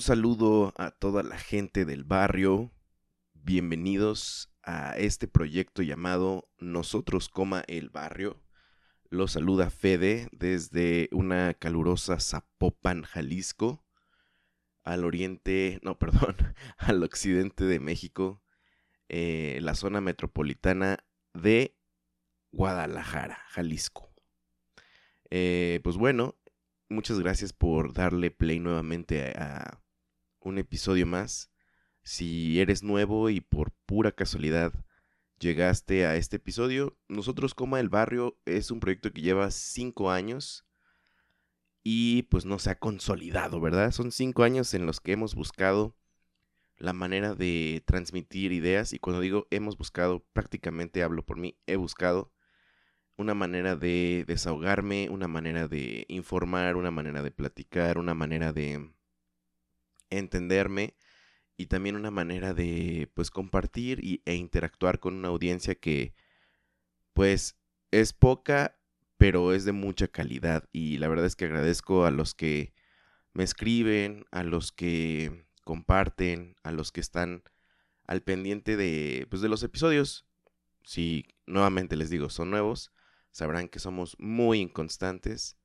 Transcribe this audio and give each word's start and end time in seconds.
Un 0.00 0.04
saludo 0.04 0.72
a 0.78 0.92
toda 0.92 1.22
la 1.22 1.36
gente 1.36 1.84
del 1.84 2.04
barrio. 2.04 2.72
Bienvenidos 3.34 4.50
a 4.62 4.96
este 4.96 5.28
proyecto 5.28 5.82
llamado 5.82 6.48
Nosotros, 6.56 7.28
coma 7.28 7.64
el 7.66 7.90
barrio. 7.90 8.42
Los 9.10 9.32
saluda 9.32 9.68
Fede 9.68 10.30
desde 10.32 11.10
una 11.12 11.52
calurosa 11.52 12.18
Zapopan, 12.18 13.02
Jalisco, 13.02 13.84
al 14.84 15.04
oriente, 15.04 15.80
no, 15.82 15.98
perdón, 15.98 16.34
al 16.78 17.02
occidente 17.02 17.64
de 17.64 17.78
México, 17.78 18.42
eh, 19.10 19.58
la 19.60 19.74
zona 19.74 20.00
metropolitana 20.00 21.04
de 21.34 21.76
Guadalajara, 22.52 23.36
Jalisco. 23.50 24.10
Eh, 25.28 25.80
pues 25.84 25.98
bueno, 25.98 26.38
muchas 26.88 27.20
gracias 27.20 27.52
por 27.52 27.92
darle 27.92 28.30
play 28.30 28.60
nuevamente 28.60 29.34
a, 29.36 29.80
a 29.89 29.89
un 30.40 30.58
episodio 30.58 31.06
más. 31.06 31.50
Si 32.02 32.60
eres 32.60 32.82
nuevo 32.82 33.30
y 33.30 33.40
por 33.40 33.72
pura 33.86 34.12
casualidad 34.12 34.72
llegaste 35.38 36.06
a 36.06 36.16
este 36.16 36.36
episodio, 36.36 36.98
nosotros 37.08 37.54
Coma 37.54 37.80
el 37.80 37.88
Barrio 37.88 38.38
es 38.44 38.70
un 38.70 38.80
proyecto 38.80 39.12
que 39.12 39.22
lleva 39.22 39.50
cinco 39.50 40.10
años 40.10 40.66
y 41.82 42.22
pues 42.24 42.44
no 42.44 42.58
se 42.58 42.70
ha 42.70 42.78
consolidado, 42.78 43.60
¿verdad? 43.60 43.90
Son 43.92 44.12
cinco 44.12 44.42
años 44.42 44.74
en 44.74 44.86
los 44.86 45.00
que 45.00 45.12
hemos 45.12 45.34
buscado 45.34 45.96
la 46.76 46.92
manera 46.92 47.34
de 47.34 47.82
transmitir 47.86 48.52
ideas 48.52 48.92
y 48.92 48.98
cuando 48.98 49.20
digo 49.20 49.46
hemos 49.50 49.76
buscado, 49.76 50.24
prácticamente 50.32 51.02
hablo 51.02 51.24
por 51.24 51.36
mí, 51.36 51.58
he 51.66 51.76
buscado 51.76 52.32
una 53.16 53.34
manera 53.34 53.76
de 53.76 54.24
desahogarme, 54.26 55.08
una 55.10 55.28
manera 55.28 55.68
de 55.68 56.06
informar, 56.08 56.76
una 56.76 56.90
manera 56.90 57.22
de 57.22 57.30
platicar, 57.30 57.98
una 57.98 58.14
manera 58.14 58.52
de 58.52 58.90
entenderme 60.10 60.94
y 61.56 61.66
también 61.66 61.96
una 61.96 62.10
manera 62.10 62.54
de 62.54 63.10
pues 63.14 63.30
compartir 63.30 64.04
y, 64.04 64.22
e 64.24 64.34
interactuar 64.34 64.98
con 64.98 65.14
una 65.14 65.28
audiencia 65.28 65.74
que 65.74 66.14
pues 67.12 67.56
es 67.90 68.12
poca 68.12 68.76
pero 69.18 69.52
es 69.52 69.66
de 69.66 69.72
mucha 69.72 70.08
calidad 70.08 70.68
y 70.72 70.96
la 70.96 71.08
verdad 71.08 71.26
es 71.26 71.36
que 71.36 71.44
agradezco 71.44 72.06
a 72.06 72.10
los 72.10 72.34
que 72.34 72.72
me 73.34 73.44
escriben, 73.44 74.24
a 74.30 74.42
los 74.42 74.72
que 74.72 75.44
comparten, 75.62 76.56
a 76.62 76.72
los 76.72 76.90
que 76.90 77.00
están 77.00 77.42
al 78.06 78.22
pendiente 78.22 78.78
de 78.78 79.26
pues 79.28 79.42
de 79.42 79.50
los 79.50 79.62
episodios. 79.62 80.26
Si 80.84 81.26
nuevamente 81.46 81.96
les 81.96 82.08
digo, 82.08 82.30
son 82.30 82.50
nuevos, 82.50 82.92
sabrán 83.30 83.68
que 83.68 83.78
somos 83.78 84.16
muy 84.18 84.60
inconstantes 84.60 85.58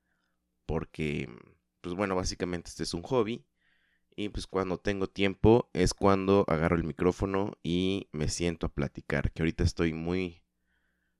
porque 0.66 1.29
pues 1.79 1.95
bueno, 1.95 2.16
básicamente 2.16 2.69
este 2.69 2.83
es 2.83 2.94
un 2.94 3.03
hobby 3.03 3.45
y 4.16 4.30
pues 4.30 4.48
cuando 4.48 4.78
tengo 4.78 5.08
tiempo 5.08 5.70
es 5.74 5.94
cuando 5.94 6.46
agarro 6.48 6.76
el 6.76 6.84
micrófono 6.84 7.58
y 7.64 8.08
me 8.12 8.30
siento 8.30 8.68
a 8.68 8.74
platicar, 8.74 9.31
que 9.31 9.42
ahorita 9.42 9.64
estoy 9.64 9.94
muy, 9.94 10.44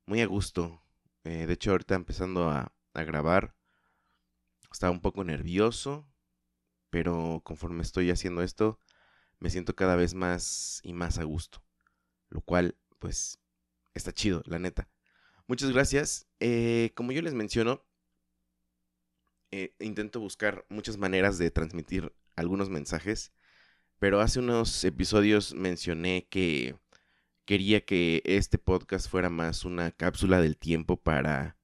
muy 0.06 0.22
a 0.22 0.26
gusto. 0.28 0.82
Eh, 1.24 1.46
de 1.46 1.54
hecho, 1.54 1.72
ahorita 1.72 1.96
empezando 1.96 2.50
a, 2.50 2.74
a 2.94 3.04
grabar, 3.04 3.56
estaba 4.72 4.92
un 4.92 5.02
poco 5.02 5.24
nervioso, 5.24 6.08
pero 6.90 7.42
conforme 7.44 7.82
estoy 7.82 8.12
haciendo 8.12 8.42
esto, 8.42 8.80
me 9.40 9.50
siento 9.50 9.76
cada 9.76 9.96
vez 9.96 10.14
más 10.14 10.80
y 10.84 10.94
más 10.94 11.18
a 11.18 11.24
gusto. 11.24 11.62
Lo 12.30 12.42
cual, 12.42 12.78
pues, 13.00 13.40
está 13.94 14.14
chido, 14.14 14.42
la 14.46 14.60
neta. 14.60 14.88
Muchas 15.48 15.72
gracias. 15.72 16.28
Eh, 16.40 16.92
como 16.96 17.12
yo 17.12 17.22
les 17.22 17.34
menciono, 17.34 17.84
eh, 19.52 19.76
intento 19.80 20.20
buscar 20.20 20.66
muchas 20.70 20.98
maneras 20.98 21.38
de 21.38 21.52
transmitir 21.52 22.14
algunos 22.36 22.70
mensajes, 22.70 23.32
pero 24.00 24.22
hace 24.22 24.40
unos 24.40 24.84
episodios 24.84 25.54
mencioné 25.54 26.28
que 26.30 26.76
quería 27.46 27.86
que 27.86 28.22
este 28.26 28.58
podcast 28.58 29.10
fuera 29.10 29.30
más 29.30 29.66
una 29.66 29.92
cápsula 29.92 30.42
del 30.42 30.58
tiempo 30.58 30.98
para 30.98 31.58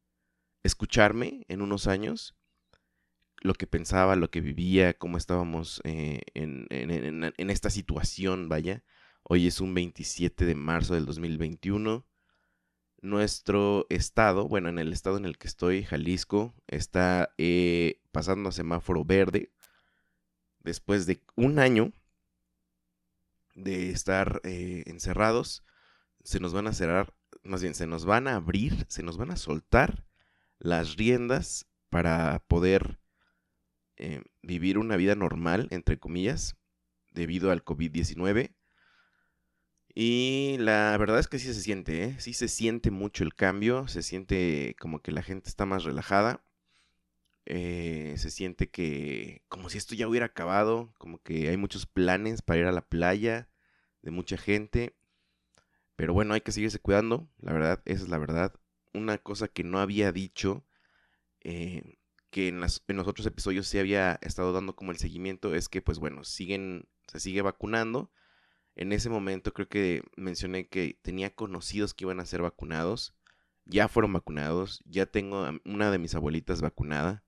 escucharme 0.63 1.45
en 1.49 1.61
unos 1.61 1.87
años, 1.87 2.35
lo 3.41 3.55
que 3.55 3.67
pensaba, 3.67 4.15
lo 4.15 4.29
que 4.29 4.41
vivía, 4.41 4.93
cómo 4.93 5.17
estábamos 5.17 5.81
eh, 5.83 6.21
en, 6.35 6.67
en, 6.69 7.49
esta 7.49 7.71
situación, 7.71 8.49
vaya. 8.49 8.83
Hoy 9.23 9.47
es 9.47 9.59
un 9.61 9.73
27 9.73 10.45
de 10.45 10.55
marzo 10.55 10.93
del 10.93 11.07
2021. 11.07 12.05
Nuestro 13.01 13.87
estado, 13.89 14.47
bueno, 14.47 14.69
en 14.69 14.77
el 14.77 14.93
estado 14.93 15.17
en 15.17 15.25
el 15.25 15.39
que 15.39 15.47
estoy, 15.47 15.83
Jalisco, 15.83 16.53
está 16.67 17.33
eh, 17.39 17.99
pasando 18.11 18.49
a 18.49 18.51
semáforo 18.51 19.03
verde 19.03 19.51
después 20.63 21.05
de 21.05 21.21
un 21.35 21.59
año 21.59 21.93
de 23.55 23.91
estar 23.91 24.41
eh, 24.43 24.83
encerrados, 24.87 25.63
se 26.23 26.39
nos 26.39 26.53
van 26.53 26.67
a 26.67 26.73
cerrar, 26.73 27.13
más 27.43 27.61
bien 27.61 27.75
se 27.75 27.87
nos 27.87 28.05
van 28.05 28.27
a 28.27 28.35
abrir, 28.35 28.85
se 28.87 29.03
nos 29.03 29.17
van 29.17 29.31
a 29.31 29.35
soltar 29.35 30.05
las 30.59 30.95
riendas 30.95 31.67
para 31.89 32.43
poder 32.47 32.99
eh, 33.97 34.23
vivir 34.41 34.77
una 34.77 34.95
vida 34.95 35.15
normal, 35.15 35.67
entre 35.71 35.99
comillas, 35.99 36.55
debido 37.11 37.51
al 37.51 37.65
COVID-19. 37.65 38.55
Y 39.93 40.55
la 40.59 40.95
verdad 40.97 41.19
es 41.19 41.27
que 41.27 41.39
sí 41.39 41.53
se 41.53 41.61
siente, 41.61 42.03
¿eh? 42.03 42.15
sí 42.19 42.33
se 42.33 42.47
siente 42.47 42.91
mucho 42.91 43.23
el 43.23 43.35
cambio, 43.35 43.87
se 43.89 44.03
siente 44.03 44.75
como 44.79 45.01
que 45.01 45.11
la 45.11 45.21
gente 45.21 45.49
está 45.49 45.65
más 45.65 45.83
relajada 45.83 46.41
eh, 47.45 48.15
se 48.17 48.29
siente 48.29 48.69
que 48.69 49.43
como 49.47 49.69
si 49.69 49.77
esto 49.77 49.95
ya 49.95 50.07
hubiera 50.07 50.27
acabado, 50.27 50.93
como 50.97 51.21
que 51.21 51.49
hay 51.49 51.57
muchos 51.57 51.85
planes 51.85 52.41
para 52.41 52.59
ir 52.59 52.65
a 52.65 52.71
la 52.71 52.87
playa 52.87 53.49
de 54.01 54.11
mucha 54.11 54.37
gente. 54.37 54.95
Pero 55.95 56.13
bueno, 56.13 56.33
hay 56.33 56.41
que 56.41 56.51
seguirse 56.51 56.79
cuidando, 56.79 57.29
la 57.39 57.53
verdad, 57.53 57.81
esa 57.85 58.03
es 58.03 58.09
la 58.09 58.17
verdad. 58.17 58.53
Una 58.93 59.17
cosa 59.19 59.47
que 59.47 59.63
no 59.63 59.79
había 59.79 60.11
dicho, 60.11 60.65
eh, 61.41 61.97
que 62.31 62.47
en, 62.49 62.61
las, 62.61 62.83
en 62.87 62.97
los 62.97 63.07
otros 63.07 63.27
episodios 63.27 63.67
sí 63.67 63.79
había 63.79 64.19
estado 64.21 64.53
dando 64.53 64.75
como 64.75 64.91
el 64.91 64.97
seguimiento, 64.97 65.55
es 65.55 65.69
que 65.69 65.81
pues 65.81 65.99
bueno, 65.99 66.23
siguen, 66.23 66.87
se 67.07 67.19
sigue 67.19 67.41
vacunando. 67.41 68.11
En 68.75 68.93
ese 68.93 69.09
momento 69.09 69.53
creo 69.53 69.69
que 69.69 70.03
mencioné 70.17 70.67
que 70.69 70.99
tenía 71.03 71.35
conocidos 71.35 71.93
que 71.93 72.05
iban 72.05 72.19
a 72.19 72.25
ser 72.25 72.41
vacunados. 72.41 73.15
Ya 73.65 73.87
fueron 73.87 74.13
vacunados. 74.13 74.81
Ya 74.85 75.05
tengo 75.05 75.47
una 75.65 75.91
de 75.91 75.99
mis 75.99 76.15
abuelitas 76.15 76.61
vacunada 76.61 77.23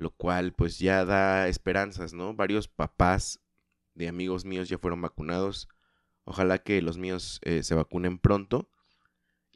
lo 0.00 0.10
cual 0.10 0.54
pues 0.54 0.78
ya 0.78 1.04
da 1.04 1.46
esperanzas, 1.46 2.14
¿no? 2.14 2.34
Varios 2.34 2.68
papás 2.68 3.38
de 3.94 4.08
amigos 4.08 4.46
míos 4.46 4.70
ya 4.70 4.78
fueron 4.78 5.02
vacunados. 5.02 5.68
Ojalá 6.24 6.62
que 6.62 6.80
los 6.80 6.96
míos 6.96 7.38
eh, 7.42 7.62
se 7.62 7.74
vacunen 7.74 8.18
pronto. 8.18 8.70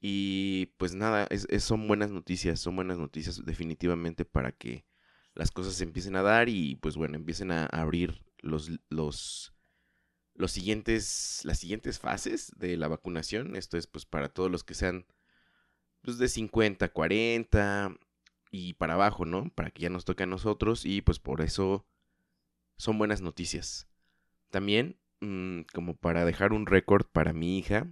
Y 0.02 0.66
pues 0.76 0.94
nada, 0.94 1.26
es, 1.30 1.46
son 1.64 1.88
buenas 1.88 2.10
noticias, 2.10 2.60
son 2.60 2.76
buenas 2.76 2.98
noticias 2.98 3.42
definitivamente 3.46 4.26
para 4.26 4.52
que 4.52 4.84
las 5.32 5.50
cosas 5.50 5.74
se 5.76 5.84
empiecen 5.84 6.14
a 6.14 6.22
dar 6.22 6.50
y 6.50 6.76
pues 6.76 6.96
bueno, 6.96 7.16
empiecen 7.16 7.50
a 7.50 7.64
abrir 7.64 8.22
los, 8.40 8.70
los, 8.90 9.54
los 10.34 10.52
siguientes, 10.52 11.40
las 11.44 11.58
siguientes 11.58 11.98
fases 12.00 12.52
de 12.58 12.76
la 12.76 12.88
vacunación. 12.88 13.56
Esto 13.56 13.78
es 13.78 13.86
pues 13.86 14.04
para 14.04 14.28
todos 14.28 14.50
los 14.50 14.62
que 14.62 14.74
sean 14.74 15.06
pues 16.02 16.18
de 16.18 16.28
50, 16.28 16.90
40 16.90 17.96
y 18.56 18.74
para 18.74 18.94
abajo, 18.94 19.24
¿no? 19.24 19.50
Para 19.50 19.72
que 19.72 19.82
ya 19.82 19.90
nos 19.90 20.04
toque 20.04 20.22
a 20.22 20.26
nosotros 20.26 20.84
y 20.84 21.02
pues 21.02 21.18
por 21.18 21.40
eso 21.40 21.84
son 22.76 22.98
buenas 22.98 23.20
noticias. 23.20 23.88
También, 24.50 24.96
mm, 25.20 25.62
como 25.72 25.96
para 25.96 26.24
dejar 26.24 26.52
un 26.52 26.66
récord 26.66 27.04
para 27.04 27.32
mi 27.32 27.58
hija, 27.58 27.88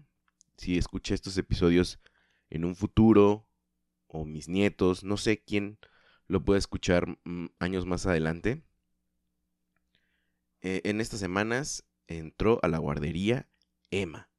si 0.56 0.78
escucha 0.78 1.14
estos 1.14 1.36
episodios 1.36 1.98
en 2.48 2.64
un 2.64 2.76
futuro 2.76 3.48
o 4.06 4.24
mis 4.24 4.48
nietos, 4.48 5.02
no 5.02 5.16
sé 5.16 5.42
quién 5.42 5.78
lo 6.28 6.44
puede 6.44 6.60
escuchar 6.60 7.18
mm, 7.24 7.46
años 7.58 7.84
más 7.84 8.06
adelante. 8.06 8.62
Eh, 10.60 10.80
en 10.84 11.00
estas 11.00 11.18
semanas 11.18 11.84
entró 12.06 12.60
a 12.62 12.68
la 12.68 12.78
guardería 12.78 13.48
Emma. 13.90 14.30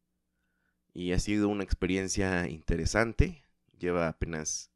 Y 0.93 1.11
ha 1.11 1.19
sido 1.19 1.49
una 1.49 1.65
experiencia 1.65 2.47
interesante. 2.47 3.43
Lleva 3.77 4.07
apenas 4.07 4.72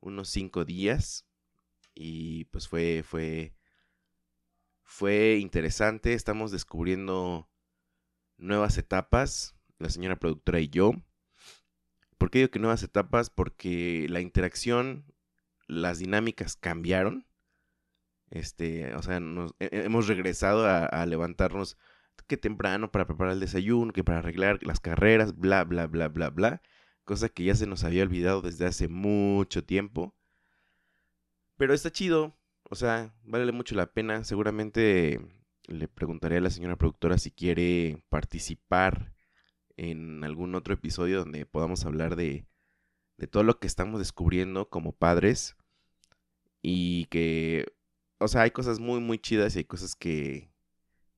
unos 0.00 0.28
cinco 0.28 0.64
días. 0.64 1.26
Y 1.94 2.44
pues 2.46 2.68
fue, 2.68 3.02
fue, 3.04 3.54
fue 4.82 5.38
interesante. 5.40 6.14
Estamos 6.14 6.50
descubriendo 6.50 7.48
nuevas 8.38 8.78
etapas, 8.78 9.54
la 9.78 9.90
señora 9.90 10.18
productora 10.18 10.60
y 10.60 10.68
yo. 10.68 10.92
¿Por 12.18 12.30
qué 12.30 12.40
digo 12.40 12.50
que 12.50 12.58
nuevas 12.58 12.82
etapas? 12.82 13.30
Porque 13.30 14.06
la 14.10 14.20
interacción, 14.20 15.04
las 15.66 15.98
dinámicas 15.98 16.56
cambiaron. 16.56 17.26
Este, 18.30 18.94
o 18.94 19.02
sea, 19.02 19.20
nos, 19.20 19.54
hemos 19.58 20.06
regresado 20.06 20.66
a, 20.66 21.06
levantarnos 21.06 21.76
que 22.26 22.36
temprano 22.36 22.92
para 22.92 23.06
preparar 23.06 23.32
el 23.32 23.40
desayuno, 23.40 23.92
que 23.92 24.04
para 24.04 24.18
arreglar 24.18 24.62
las 24.62 24.80
carreras, 24.80 25.36
bla, 25.36 25.64
bla, 25.64 25.86
bla, 25.86 26.08
bla, 26.08 26.30
bla. 26.30 26.62
Cosa 27.04 27.28
que 27.28 27.44
ya 27.44 27.54
se 27.54 27.66
nos 27.66 27.84
había 27.84 28.02
olvidado 28.02 28.42
desde 28.42 28.66
hace 28.66 28.88
mucho 28.88 29.64
tiempo. 29.64 30.14
Pero 31.56 31.74
está 31.74 31.90
chido, 31.90 32.36
o 32.70 32.74
sea, 32.74 33.14
vale 33.24 33.52
mucho 33.52 33.74
la 33.74 33.92
pena. 33.92 34.24
Seguramente 34.24 35.20
le 35.66 35.88
preguntaré 35.88 36.38
a 36.38 36.40
la 36.40 36.50
señora 36.50 36.76
productora 36.76 37.18
si 37.18 37.30
quiere 37.30 38.02
participar 38.08 39.12
en 39.76 40.24
algún 40.24 40.54
otro 40.54 40.74
episodio 40.74 41.20
donde 41.20 41.46
podamos 41.46 41.84
hablar 41.84 42.16
de, 42.16 42.46
de 43.16 43.26
todo 43.26 43.42
lo 43.42 43.58
que 43.58 43.66
estamos 43.66 43.98
descubriendo 43.98 44.68
como 44.68 44.92
padres. 44.92 45.56
Y 46.62 47.06
que, 47.06 47.72
o 48.18 48.28
sea, 48.28 48.42
hay 48.42 48.50
cosas 48.50 48.80
muy, 48.80 49.00
muy 49.00 49.18
chidas 49.18 49.56
y 49.56 49.60
hay 49.60 49.64
cosas 49.64 49.94
que, 49.96 50.50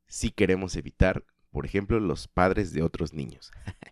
si 0.07 0.31
queremos 0.31 0.77
evitar, 0.77 1.25
por 1.51 1.65
ejemplo, 1.65 1.99
los 1.99 2.29
padres 2.29 2.73
de 2.73 2.83
otros 2.83 3.15
niños. 3.15 3.51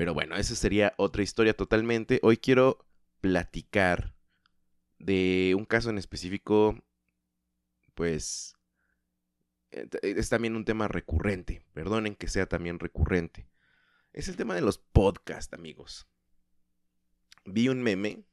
Pero 0.00 0.14
bueno, 0.14 0.34
esa 0.36 0.54
sería 0.54 0.94
otra 0.96 1.22
historia 1.22 1.52
totalmente. 1.52 2.20
Hoy 2.22 2.38
quiero 2.38 2.88
platicar 3.20 4.14
de 4.98 5.54
un 5.54 5.66
caso 5.66 5.90
en 5.90 5.98
específico, 5.98 6.82
pues 7.92 8.56
eh, 9.72 9.86
es 10.00 10.30
también 10.30 10.56
un 10.56 10.64
tema 10.64 10.88
recurrente. 10.88 11.66
Perdonen 11.74 12.14
que 12.14 12.28
sea 12.28 12.46
también 12.46 12.78
recurrente. 12.78 13.46
Es 14.14 14.28
el 14.28 14.36
tema 14.36 14.54
de 14.54 14.62
los 14.62 14.78
podcasts, 14.78 15.52
amigos. 15.52 16.08
Vi 17.44 17.68
un 17.68 17.82
meme 17.82 18.24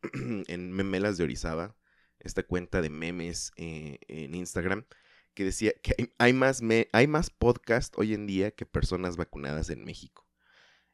en 0.46 0.72
Memelas 0.72 1.18
de 1.18 1.24
Orizaba, 1.24 1.76
esta 2.20 2.42
cuenta 2.42 2.80
de 2.80 2.88
memes 2.88 3.52
eh, 3.56 3.98
en 4.08 4.34
Instagram, 4.34 4.86
que 5.34 5.44
decía 5.44 5.74
que 5.82 6.14
hay, 6.16 6.32
más, 6.32 6.62
hay 6.92 7.06
más 7.06 7.28
podcast 7.28 7.92
hoy 7.98 8.14
en 8.14 8.26
día 8.26 8.52
que 8.52 8.64
personas 8.64 9.18
vacunadas 9.18 9.68
en 9.68 9.84
México. 9.84 10.29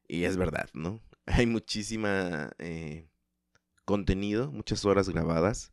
Y 0.08 0.24
es 0.24 0.36
verdad, 0.36 0.68
¿no? 0.72 1.00
Hay 1.26 1.46
muchísima 1.46 2.50
eh, 2.58 3.08
contenido, 3.84 4.50
muchas 4.52 4.84
horas 4.84 5.08
grabadas 5.08 5.72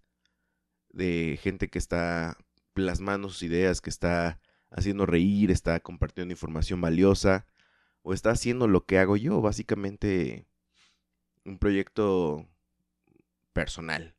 de 0.89 1.39
gente 1.41 1.69
que 1.69 1.79
está 1.79 2.37
plasmando 2.73 3.29
sus 3.29 3.43
ideas, 3.43 3.81
que 3.81 3.89
está 3.89 4.39
haciendo 4.71 5.05
reír, 5.05 5.51
está 5.51 5.79
compartiendo 5.79 6.33
información 6.33 6.81
valiosa 6.81 7.45
o 8.01 8.13
está 8.13 8.31
haciendo 8.31 8.67
lo 8.67 8.85
que 8.85 8.97
hago 8.97 9.17
yo, 9.17 9.41
básicamente 9.41 10.47
un 11.45 11.57
proyecto 11.59 12.47
personal. 13.53 14.15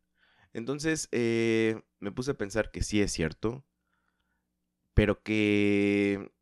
Entonces 0.52 1.08
eh, 1.10 1.82
me 1.98 2.12
puse 2.12 2.32
a 2.32 2.38
pensar 2.38 2.70
que 2.70 2.82
sí 2.82 3.00
es 3.00 3.12
cierto, 3.12 3.64
pero 4.94 5.22
que 5.22 6.32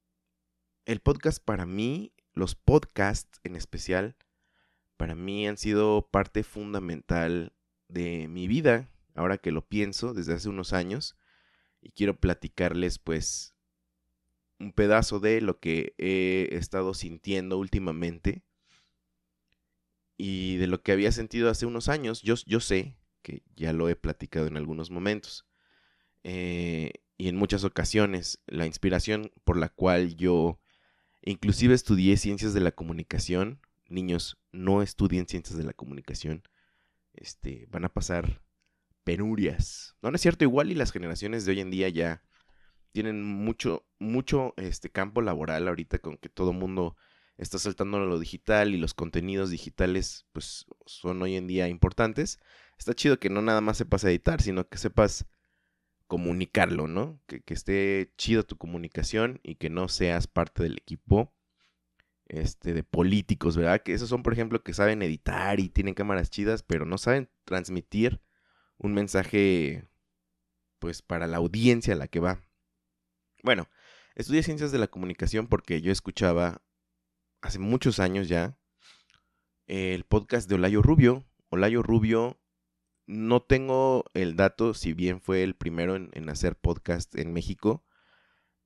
el 0.84 1.00
podcast 1.00 1.42
para 1.42 1.64
mí, 1.64 2.12
los 2.34 2.54
podcasts 2.54 3.40
en 3.44 3.56
especial, 3.56 4.16
para 4.96 5.14
mí 5.14 5.46
han 5.46 5.56
sido 5.56 6.08
parte 6.10 6.42
fundamental 6.42 7.52
de 7.88 8.28
mi 8.28 8.46
vida, 8.46 8.88
ahora 9.14 9.38
que 9.38 9.52
lo 9.52 9.66
pienso 9.66 10.14
desde 10.14 10.34
hace 10.34 10.48
unos 10.48 10.72
años, 10.72 11.16
y 11.80 11.90
quiero 11.90 12.18
platicarles 12.18 12.98
pues 12.98 13.54
un 14.58 14.72
pedazo 14.72 15.18
de 15.18 15.40
lo 15.40 15.58
que 15.58 15.94
he 15.98 16.56
estado 16.56 16.94
sintiendo 16.94 17.58
últimamente 17.58 18.44
y 20.16 20.56
de 20.56 20.68
lo 20.68 20.82
que 20.82 20.92
había 20.92 21.10
sentido 21.10 21.50
hace 21.50 21.66
unos 21.66 21.88
años. 21.88 22.22
Yo, 22.22 22.36
yo 22.46 22.60
sé 22.60 22.96
que 23.22 23.42
ya 23.56 23.72
lo 23.72 23.88
he 23.88 23.96
platicado 23.96 24.46
en 24.46 24.56
algunos 24.56 24.90
momentos. 24.90 25.46
Eh, 26.22 26.92
y 27.18 27.28
en 27.28 27.36
muchas 27.36 27.64
ocasiones 27.64 28.40
la 28.46 28.66
inspiración 28.66 29.32
por 29.44 29.56
la 29.56 29.68
cual 29.68 30.16
yo 30.16 30.61
inclusive 31.22 31.74
estudié 31.74 32.16
ciencias 32.16 32.54
de 32.54 32.60
la 32.60 32.72
comunicación, 32.72 33.60
niños, 33.88 34.38
no 34.52 34.82
estudien 34.82 35.26
ciencias 35.26 35.56
de 35.56 35.64
la 35.64 35.72
comunicación, 35.72 36.42
este, 37.14 37.66
van 37.70 37.84
a 37.84 37.92
pasar 37.92 38.42
penurias. 39.04 39.96
No, 40.02 40.10
es 40.10 40.20
cierto, 40.20 40.44
igual 40.44 40.70
y 40.70 40.74
las 40.74 40.92
generaciones 40.92 41.44
de 41.44 41.52
hoy 41.52 41.60
en 41.60 41.70
día 41.70 41.88
ya 41.88 42.22
tienen 42.92 43.22
mucho, 43.22 43.86
mucho 43.98 44.54
este 44.56 44.90
campo 44.90 45.22
laboral 45.22 45.68
ahorita 45.68 45.98
con 45.98 46.18
que 46.18 46.28
todo 46.28 46.52
mundo 46.52 46.96
está 47.38 47.58
saltando 47.58 47.96
a 47.96 48.00
lo 48.00 48.18
digital 48.18 48.74
y 48.74 48.78
los 48.78 48.94
contenidos 48.94 49.50
digitales 49.50 50.26
pues 50.32 50.66
son 50.86 51.22
hoy 51.22 51.36
en 51.36 51.46
día 51.46 51.68
importantes. 51.68 52.38
Está 52.78 52.94
chido 52.94 53.18
que 53.18 53.30
no 53.30 53.42
nada 53.42 53.60
más 53.60 53.78
sepas 53.78 54.04
editar, 54.04 54.42
sino 54.42 54.68
que 54.68 54.78
sepas 54.78 55.26
comunicarlo, 56.12 56.88
¿no? 56.88 57.22
Que, 57.26 57.42
esté 57.46 58.12
chido 58.18 58.44
tu 58.44 58.58
comunicación 58.58 59.40
y 59.42 59.54
que 59.54 59.70
no 59.70 59.88
seas 59.88 60.26
parte 60.26 60.62
del 60.62 60.76
equipo 60.76 61.32
este, 62.26 62.74
de 62.74 62.84
políticos, 62.84 63.56
¿verdad? 63.56 63.82
Que 63.82 63.94
esos 63.94 64.10
son, 64.10 64.22
por 64.22 64.34
ejemplo, 64.34 64.62
que 64.62 64.74
saben 64.74 65.00
editar 65.00 65.58
y 65.58 65.70
tienen 65.70 65.94
cámaras 65.94 66.28
chidas, 66.28 66.62
pero 66.62 66.84
no 66.84 66.98
saben 66.98 67.30
transmitir 67.46 68.20
un 68.76 68.92
mensaje, 68.92 69.88
pues, 70.80 71.00
para 71.00 71.26
la 71.26 71.38
audiencia 71.38 71.94
a 71.94 71.96
la 71.96 72.08
que 72.08 72.20
va. 72.20 72.42
Bueno, 73.42 73.70
estudié 74.14 74.42
ciencias 74.42 74.70
de 74.70 74.80
la 74.80 74.88
comunicación 74.88 75.46
porque 75.46 75.80
yo 75.80 75.90
escuchaba 75.90 76.60
hace 77.40 77.58
muchos 77.58 78.00
años 78.00 78.28
ya 78.28 78.58
el 79.66 80.04
podcast 80.04 80.46
de 80.46 80.56
Olayo 80.56 80.82
Rubio. 80.82 81.24
Olayo 81.48 81.82
Rubio 81.82 82.38
no 83.06 83.42
tengo 83.42 84.04
el 84.14 84.36
dato, 84.36 84.74
si 84.74 84.92
bien 84.92 85.20
fue 85.20 85.42
el 85.42 85.54
primero 85.54 85.96
en, 85.96 86.28
hacer 86.28 86.56
podcast 86.56 87.14
en 87.16 87.32
México, 87.32 87.84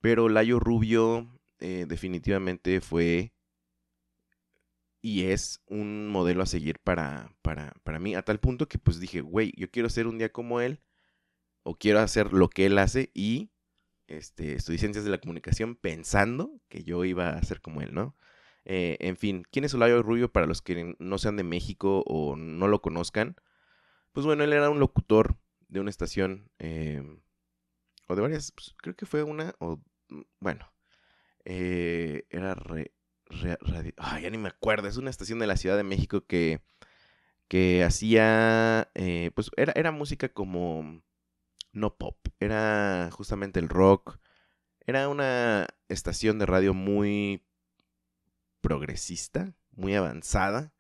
pero 0.00 0.28
Layo 0.28 0.60
Rubio 0.60 1.28
eh, 1.60 1.86
definitivamente 1.88 2.80
fue 2.80 3.32
y 5.00 5.24
es 5.24 5.62
un 5.66 6.08
modelo 6.08 6.42
a 6.42 6.46
seguir 6.46 6.80
para, 6.80 7.32
para, 7.42 7.74
para 7.84 8.00
mí, 8.00 8.16
a 8.16 8.22
tal 8.22 8.40
punto 8.40 8.68
que 8.68 8.78
pues 8.78 8.98
dije, 8.98 9.20
güey, 9.20 9.52
yo 9.56 9.70
quiero 9.70 9.88
ser 9.88 10.08
un 10.08 10.18
día 10.18 10.32
como 10.32 10.60
él, 10.60 10.80
o 11.62 11.76
quiero 11.76 12.00
hacer 12.00 12.32
lo 12.32 12.48
que 12.48 12.66
él 12.66 12.76
hace, 12.78 13.10
y 13.14 13.50
este, 14.08 14.54
estudié 14.54 14.78
ciencias 14.78 15.04
de 15.04 15.10
la 15.10 15.18
comunicación 15.18 15.76
pensando 15.76 16.60
que 16.68 16.82
yo 16.82 17.04
iba 17.04 17.30
a 17.30 17.42
ser 17.42 17.60
como 17.60 17.82
él, 17.82 17.94
¿no? 17.94 18.16
Eh, 18.64 18.96
en 19.00 19.16
fin, 19.16 19.44
¿quién 19.52 19.64
es 19.64 19.74
Olayo 19.74 20.02
Rubio 20.02 20.32
para 20.32 20.46
los 20.46 20.60
que 20.60 20.96
no 20.98 21.18
sean 21.18 21.36
de 21.36 21.44
México 21.44 22.02
o 22.06 22.34
no 22.34 22.66
lo 22.66 22.82
conozcan? 22.82 23.36
Pues 24.16 24.24
bueno, 24.24 24.44
él 24.44 24.54
era 24.54 24.70
un 24.70 24.80
locutor 24.80 25.36
de 25.68 25.78
una 25.78 25.90
estación, 25.90 26.50
em, 26.58 27.20
o 28.08 28.14
de 28.16 28.22
varias, 28.22 28.50
pues, 28.50 28.74
creo 28.78 28.96
que 28.96 29.04
fue 29.04 29.22
una, 29.22 29.54
o 29.58 29.78
mm, 30.08 30.22
bueno, 30.40 30.72
eh, 31.44 32.26
era 32.30 32.54
radio, 32.54 32.90
ay, 33.98 34.22
ya 34.22 34.30
ni 34.30 34.38
me 34.38 34.48
acuerdo, 34.48 34.88
es 34.88 34.96
una 34.96 35.10
estación 35.10 35.38
de 35.38 35.46
la 35.46 35.58
Ciudad 35.58 35.76
de 35.76 35.82
México 35.84 36.24
que, 36.26 36.62
que 37.46 37.84
hacía, 37.84 38.90
eh, 38.94 39.32
pues 39.34 39.50
era, 39.58 39.74
era 39.76 39.92
música 39.92 40.30
como, 40.30 41.02
no 41.72 41.96
pop, 41.98 42.16
era 42.40 43.10
justamente 43.12 43.60
el 43.60 43.68
rock, 43.68 44.18
era 44.86 45.10
una 45.10 45.66
estación 45.90 46.38
de 46.38 46.46
radio 46.46 46.72
muy 46.72 47.44
progresista, 48.62 49.52
muy 49.72 49.94
avanzada, 49.94 50.72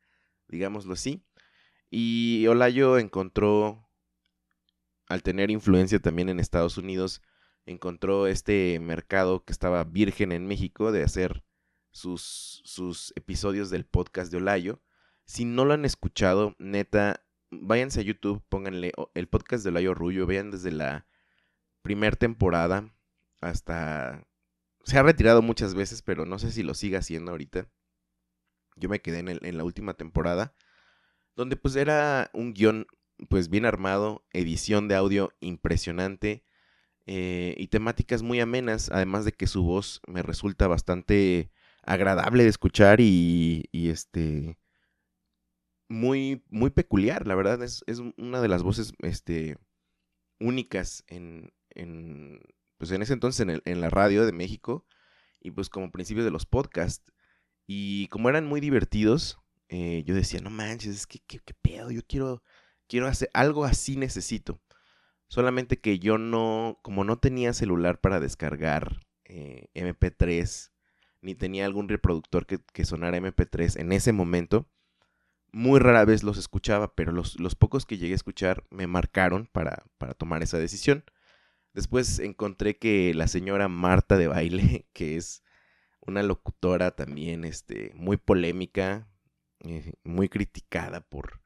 digámoslo 0.48 0.94
así. 0.94 1.25
Y 1.90 2.46
Olayo 2.48 2.98
encontró, 2.98 3.88
al 5.08 5.22
tener 5.22 5.50
influencia 5.50 6.00
también 6.00 6.28
en 6.28 6.40
Estados 6.40 6.78
Unidos, 6.78 7.22
encontró 7.64 8.26
este 8.26 8.78
mercado 8.80 9.44
que 9.44 9.52
estaba 9.52 9.84
virgen 9.84 10.32
en 10.32 10.46
México 10.46 10.92
de 10.92 11.02
hacer 11.02 11.44
sus, 11.90 12.62
sus 12.64 13.12
episodios 13.16 13.70
del 13.70 13.84
podcast 13.84 14.30
de 14.30 14.38
Olayo. 14.38 14.82
Si 15.24 15.44
no 15.44 15.64
lo 15.64 15.74
han 15.74 15.84
escuchado, 15.84 16.54
neta, 16.58 17.24
váyanse 17.50 18.00
a 18.00 18.04
YouTube, 18.04 18.42
pónganle 18.48 18.92
el 19.14 19.28
podcast 19.28 19.64
de 19.64 19.72
Layo 19.72 19.94
Rullo, 19.94 20.26
vean 20.26 20.50
desde 20.50 20.70
la 20.70 21.06
primera 21.82 22.16
temporada 22.16 22.92
hasta... 23.40 24.26
Se 24.84 24.98
ha 24.98 25.02
retirado 25.02 25.42
muchas 25.42 25.74
veces, 25.74 26.02
pero 26.02 26.26
no 26.26 26.38
sé 26.38 26.52
si 26.52 26.62
lo 26.62 26.74
sigue 26.74 26.96
haciendo 26.96 27.32
ahorita. 27.32 27.68
Yo 28.76 28.88
me 28.88 29.00
quedé 29.00 29.18
en, 29.18 29.28
en 29.28 29.56
la 29.56 29.64
última 29.64 29.94
temporada, 29.94 30.54
donde 31.36 31.56
pues 31.56 31.76
era 31.76 32.30
un 32.32 32.54
guion 32.54 32.86
pues 33.28 33.48
bien 33.48 33.64
armado, 33.64 34.24
edición 34.32 34.88
de 34.88 34.96
audio 34.96 35.32
impresionante 35.40 36.44
eh, 37.06 37.54
y 37.58 37.68
temáticas 37.68 38.22
muy 38.22 38.40
amenas, 38.40 38.90
además 38.90 39.24
de 39.24 39.32
que 39.32 39.46
su 39.46 39.62
voz 39.62 40.00
me 40.08 40.22
resulta 40.22 40.66
bastante 40.66 41.50
agradable 41.82 42.42
de 42.42 42.48
escuchar 42.48 43.00
y, 43.00 43.68
y 43.70 43.90
este 43.90 44.58
muy, 45.88 46.42
muy 46.48 46.70
peculiar, 46.70 47.26
la 47.26 47.36
verdad, 47.36 47.62
es, 47.62 47.84
es, 47.86 48.00
una 48.16 48.40
de 48.40 48.48
las 48.48 48.62
voces 48.62 48.92
este, 49.00 49.56
únicas 50.40 51.04
en, 51.06 51.52
en, 51.70 52.40
pues 52.78 52.90
en 52.90 53.02
ese 53.02 53.12
entonces 53.12 53.40
en, 53.40 53.50
el, 53.50 53.62
en 53.64 53.80
la 53.80 53.90
radio 53.90 54.26
de 54.26 54.32
México 54.32 54.84
y 55.40 55.52
pues 55.52 55.68
como 55.68 55.92
principio 55.92 56.24
de 56.24 56.30
los 56.30 56.46
podcasts. 56.46 57.12
Y 57.68 58.08
como 58.08 58.28
eran 58.28 58.46
muy 58.46 58.60
divertidos, 58.60 59.38
eh, 59.68 60.02
yo 60.06 60.14
decía, 60.14 60.40
no 60.40 60.50
manches, 60.50 60.94
es 60.94 61.06
que 61.06 61.20
qué 61.20 61.54
pedo, 61.62 61.90
yo 61.90 62.02
quiero 62.06 62.42
quiero 62.86 63.06
hacer 63.06 63.30
algo 63.34 63.64
así 63.64 63.96
necesito. 63.96 64.60
Solamente 65.28 65.80
que 65.80 65.98
yo 65.98 66.18
no, 66.18 66.78
como 66.82 67.04
no 67.04 67.18
tenía 67.18 67.52
celular 67.52 68.00
para 68.00 68.20
descargar 68.20 69.06
eh, 69.24 69.68
MP3, 69.74 70.70
ni 71.20 71.34
tenía 71.34 71.66
algún 71.66 71.88
reproductor 71.88 72.46
que, 72.46 72.60
que, 72.72 72.84
sonara 72.84 73.18
MP3 73.18 73.80
en 73.80 73.92
ese 73.92 74.12
momento, 74.12 74.68
muy 75.52 75.80
rara 75.80 76.04
vez 76.04 76.22
los 76.22 76.38
escuchaba, 76.38 76.94
pero 76.94 77.12
los, 77.12 77.40
los 77.40 77.56
pocos 77.56 77.86
que 77.86 77.98
llegué 77.98 78.12
a 78.12 78.16
escuchar 78.16 78.64
me 78.70 78.86
marcaron 78.86 79.46
para, 79.46 79.84
para 79.98 80.14
tomar 80.14 80.42
esa 80.42 80.58
decisión. 80.58 81.04
Después 81.74 82.20
encontré 82.20 82.78
que 82.78 83.12
la 83.14 83.26
señora 83.26 83.68
Marta 83.68 84.16
de 84.16 84.28
Baile, 84.28 84.86
que 84.92 85.16
es 85.16 85.42
una 86.00 86.22
locutora 86.22 86.92
también 86.92 87.44
este, 87.44 87.90
muy 87.94 88.16
polémica, 88.16 89.08
eh, 89.68 89.94
muy 90.04 90.28
criticada 90.28 91.00
por, 91.00 91.40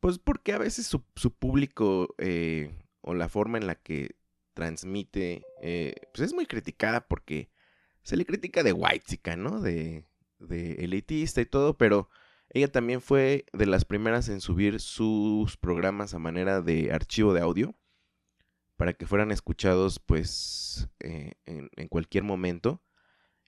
pues 0.00 0.18
porque 0.18 0.52
a 0.52 0.58
veces 0.58 0.86
su, 0.86 1.02
público 1.32 2.14
eh, 2.18 2.74
o 3.00 3.14
la 3.14 3.28
forma 3.28 3.58
en 3.58 3.66
la 3.66 3.74
que 3.74 4.16
transmite, 4.54 5.44
eh, 5.62 5.94
pues 6.12 6.28
es 6.28 6.34
muy 6.34 6.46
criticada 6.46 7.06
porque 7.06 7.50
se 8.02 8.16
le 8.16 8.24
critica 8.24 8.62
de 8.62 8.72
white 8.72 9.36
¿no? 9.36 9.60
De, 9.60 10.06
de 10.38 10.72
elitista 10.84 11.40
y 11.40 11.46
todo, 11.46 11.76
pero 11.76 12.08
ella 12.50 12.70
también 12.70 13.00
fue 13.00 13.44
de 13.52 13.66
las 13.66 13.84
primeras 13.84 14.28
en 14.28 14.40
subir 14.40 14.80
sus 14.80 15.56
programas 15.56 16.14
a 16.14 16.18
manera 16.18 16.62
de 16.62 16.92
archivo 16.92 17.34
de 17.34 17.40
audio 17.40 17.74
para 18.76 18.94
que 18.94 19.06
fueran 19.06 19.30
escuchados 19.32 19.98
pues 19.98 20.88
en, 21.00 21.34
en, 21.44 21.88
cualquier 21.88 22.24
momento. 22.24 22.80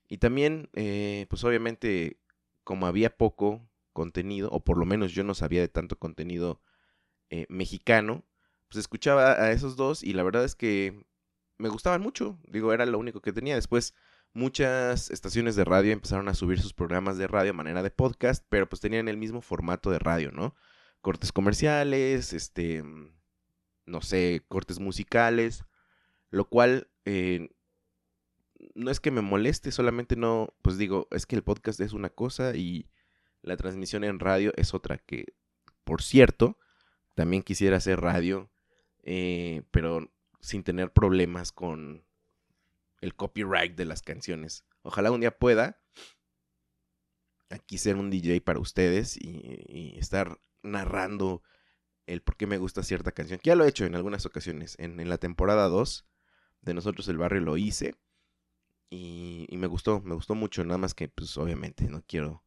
Y 0.08 0.18
también, 0.18 0.68
pues 0.72 1.44
obviamente, 1.44 2.20
como 2.70 2.86
había 2.86 3.16
poco 3.16 3.68
contenido, 3.92 4.48
o 4.52 4.62
por 4.62 4.78
lo 4.78 4.86
menos 4.86 5.10
yo 5.10 5.24
no 5.24 5.34
sabía 5.34 5.60
de 5.60 5.66
tanto 5.66 5.98
contenido 5.98 6.62
eh, 7.28 7.44
mexicano, 7.48 8.24
pues 8.68 8.78
escuchaba 8.78 9.32
a 9.32 9.50
esos 9.50 9.74
dos 9.74 10.04
y 10.04 10.12
la 10.12 10.22
verdad 10.22 10.44
es 10.44 10.54
que 10.54 11.04
me 11.58 11.68
gustaban 11.68 12.00
mucho, 12.00 12.38
digo, 12.46 12.72
era 12.72 12.86
lo 12.86 13.00
único 13.00 13.22
que 13.22 13.32
tenía. 13.32 13.56
Después 13.56 13.96
muchas 14.34 15.10
estaciones 15.10 15.56
de 15.56 15.64
radio 15.64 15.90
empezaron 15.92 16.28
a 16.28 16.34
subir 16.34 16.60
sus 16.60 16.72
programas 16.72 17.18
de 17.18 17.26
radio 17.26 17.50
a 17.50 17.54
manera 17.54 17.82
de 17.82 17.90
podcast, 17.90 18.46
pero 18.48 18.68
pues 18.68 18.80
tenían 18.80 19.08
el 19.08 19.16
mismo 19.16 19.40
formato 19.40 19.90
de 19.90 19.98
radio, 19.98 20.30
¿no? 20.30 20.54
Cortes 21.00 21.32
comerciales, 21.32 22.32
este, 22.32 22.84
no 23.84 24.00
sé, 24.00 24.44
cortes 24.46 24.78
musicales, 24.78 25.64
lo 26.30 26.48
cual 26.48 26.88
eh, 27.04 27.50
no 28.74 28.90
es 28.90 29.00
que 29.00 29.10
me 29.10 29.20
moleste, 29.20 29.72
solamente 29.72 30.16
no, 30.16 30.54
pues 30.62 30.78
digo, 30.78 31.08
es 31.10 31.26
que 31.26 31.36
el 31.36 31.42
podcast 31.42 31.80
es 31.80 31.92
una 31.92 32.10
cosa 32.10 32.54
y 32.54 32.88
la 33.42 33.56
transmisión 33.56 34.04
en 34.04 34.18
radio 34.18 34.52
es 34.56 34.74
otra 34.74 34.98
que, 34.98 35.34
por 35.84 36.02
cierto, 36.02 36.58
también 37.14 37.42
quisiera 37.42 37.78
hacer 37.78 38.00
radio, 38.00 38.50
eh, 39.02 39.62
pero 39.70 40.10
sin 40.40 40.62
tener 40.62 40.92
problemas 40.92 41.52
con 41.52 42.04
el 43.00 43.14
copyright 43.14 43.76
de 43.76 43.84
las 43.84 44.02
canciones. 44.02 44.64
Ojalá 44.82 45.10
un 45.10 45.20
día 45.20 45.38
pueda 45.38 45.80
aquí 47.50 47.78
ser 47.78 47.96
un 47.96 48.10
DJ 48.10 48.40
para 48.40 48.60
ustedes 48.60 49.16
y, 49.16 49.94
estar 49.98 50.40
narrando 50.62 51.42
el 52.06 52.22
por 52.22 52.36
qué 52.36 52.46
me 52.46 52.58
gusta 52.58 52.82
cierta 52.82 53.12
canción. 53.12 53.40
ya 53.42 53.54
lo 53.54 53.64
he 53.64 53.68
hecho 53.68 53.84
en 53.84 53.94
algunas 53.94 54.24
ocasiones. 54.26 54.76
En, 54.78 55.08
la 55.08 55.18
temporada 55.18 55.68
2 55.68 56.06
de 56.62 56.74
Nosotros 56.74 57.08
el 57.08 57.18
Barrio 57.18 57.40
lo 57.40 57.56
hice. 57.56 57.94
Y, 58.90 59.46
y, 59.48 59.56
me 59.56 59.68
gustó, 59.68 60.00
me 60.00 60.14
gustó 60.14 60.34
mucho. 60.34 60.64
Nada 60.64 60.78
más 60.78 60.94
que, 60.94 61.08
pues 61.08 61.36
obviamente, 61.38 61.88
no 61.88 62.02
quiero 62.06 62.42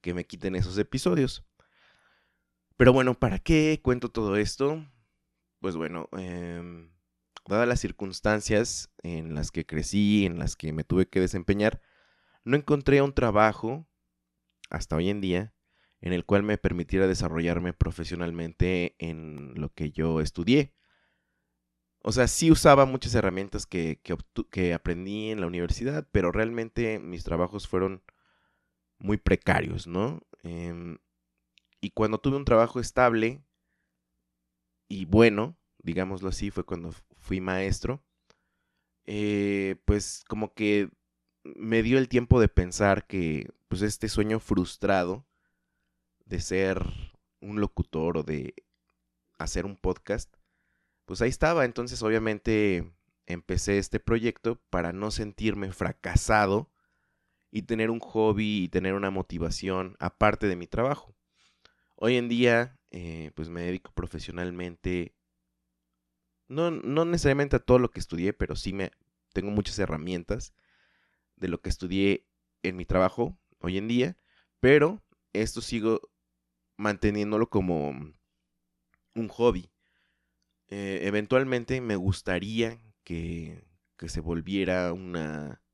que 0.00 0.12
me 0.12 0.26
quiten 0.26 0.56
esos 0.56 0.76
episodios. 0.76 1.44
Pero 2.76 2.92
bueno, 2.92 3.14
¿para 3.14 3.38
qué 3.38 3.80
cuento 3.82 4.10
todo 4.10 4.36
esto? 4.36 4.84
Pues 5.60 5.76
bueno, 5.76 6.08
eh, 6.18 6.90
dadas 7.46 7.68
las 7.68 7.80
circunstancias 7.80 8.90
en 9.02 9.34
las 9.34 9.50
que 9.50 9.64
crecí, 9.64 10.26
en 10.26 10.38
las 10.38 10.56
que 10.56 10.72
me 10.72 10.84
tuve 10.84 11.08
que 11.08 11.20
desempeñar, 11.20 11.80
no 12.44 12.56
encontré 12.56 13.00
un 13.00 13.14
trabajo, 13.14 13.86
hasta 14.70 14.96
hoy 14.96 15.08
en 15.08 15.20
día, 15.20 15.54
en 16.00 16.12
el 16.12 16.24
cual 16.24 16.42
me 16.42 16.58
permitiera 16.58 17.06
desarrollarme 17.06 17.72
profesionalmente 17.72 18.96
en 18.98 19.54
lo 19.54 19.72
que 19.72 19.90
yo 19.90 20.20
estudié. 20.20 20.74
O 22.06 22.12
sea, 22.12 22.28
sí 22.28 22.50
usaba 22.50 22.84
muchas 22.84 23.14
herramientas 23.14 23.64
que, 23.64 23.98
que, 24.50 24.74
aprendí 24.74 25.30
en 25.30 25.40
la 25.40 25.46
universidad, 25.46 26.06
pero 26.12 26.32
realmente 26.32 26.98
mis 26.98 27.24
trabajos 27.24 27.66
fueron 27.66 28.02
muy 28.98 29.16
precarios, 29.16 29.86
¿no? 29.86 30.20
Em, 30.42 30.98
y 31.80 31.90
cuando 31.92 32.18
tuve 32.18 32.36
un 32.36 32.44
trabajo 32.44 32.78
estable 32.78 33.42
y 34.86 35.06
bueno, 35.06 35.56
digámoslo 35.78 36.28
así, 36.28 36.50
fue 36.50 36.64
cuando 36.64 36.92
fui 37.16 37.40
maestro, 37.40 38.04
eh, 39.06 39.76
pues 39.86 40.24
como 40.28 40.52
que 40.52 40.90
me 41.42 41.82
dio 41.82 41.96
el 41.96 42.10
tiempo 42.10 42.38
de 42.38 42.48
pensar 42.48 43.06
que 43.06 43.50
pues 43.68 43.80
este 43.80 44.10
sueño 44.10 44.40
frustrado 44.40 45.26
de 46.26 46.40
ser 46.40 46.84
un 47.40 47.60
locutor 47.60 48.18
o 48.18 48.22
de 48.24 48.54
hacer 49.38 49.64
un 49.64 49.76
podcast, 49.76 50.34
pues 51.04 51.22
ahí 51.22 51.30
estaba. 51.30 51.64
Entonces 51.64 52.02
obviamente 52.02 52.92
empecé 53.26 53.78
este 53.78 54.00
proyecto 54.00 54.60
para 54.70 54.92
no 54.92 55.10
sentirme 55.10 55.72
fracasado 55.72 56.70
y 57.50 57.62
tener 57.62 57.90
un 57.90 58.00
hobby 58.00 58.64
y 58.64 58.68
tener 58.68 58.94
una 58.94 59.10
motivación 59.10 59.96
aparte 60.00 60.48
de 60.48 60.56
mi 60.56 60.66
trabajo. 60.66 61.14
Hoy 61.96 62.16
en 62.16 62.28
día, 62.28 62.78
eh, 62.90 63.30
pues 63.34 63.48
me 63.48 63.62
dedico 63.62 63.92
profesionalmente, 63.92 65.14
no, 66.48 66.70
no 66.70 67.04
necesariamente 67.04 67.56
a 67.56 67.60
todo 67.60 67.78
lo 67.78 67.90
que 67.90 68.00
estudié, 68.00 68.32
pero 68.32 68.56
sí 68.56 68.72
me 68.72 68.90
tengo 69.32 69.50
muchas 69.50 69.78
herramientas 69.78 70.52
de 71.36 71.48
lo 71.48 71.60
que 71.60 71.68
estudié 71.68 72.26
en 72.62 72.76
mi 72.76 72.84
trabajo 72.84 73.38
hoy 73.60 73.78
en 73.78 73.88
día, 73.88 74.16
pero 74.60 75.02
esto 75.32 75.60
sigo 75.60 76.00
manteniéndolo 76.76 77.48
como 77.50 77.90
un 79.14 79.28
hobby. 79.28 79.70
Eh, 80.68 81.00
eventualmente 81.02 81.80
me 81.80 81.96
gustaría 81.96 82.80
que, 83.04 83.64
que 83.96 84.08
se 84.08 84.20
volviera 84.20 84.92
una 84.92 85.64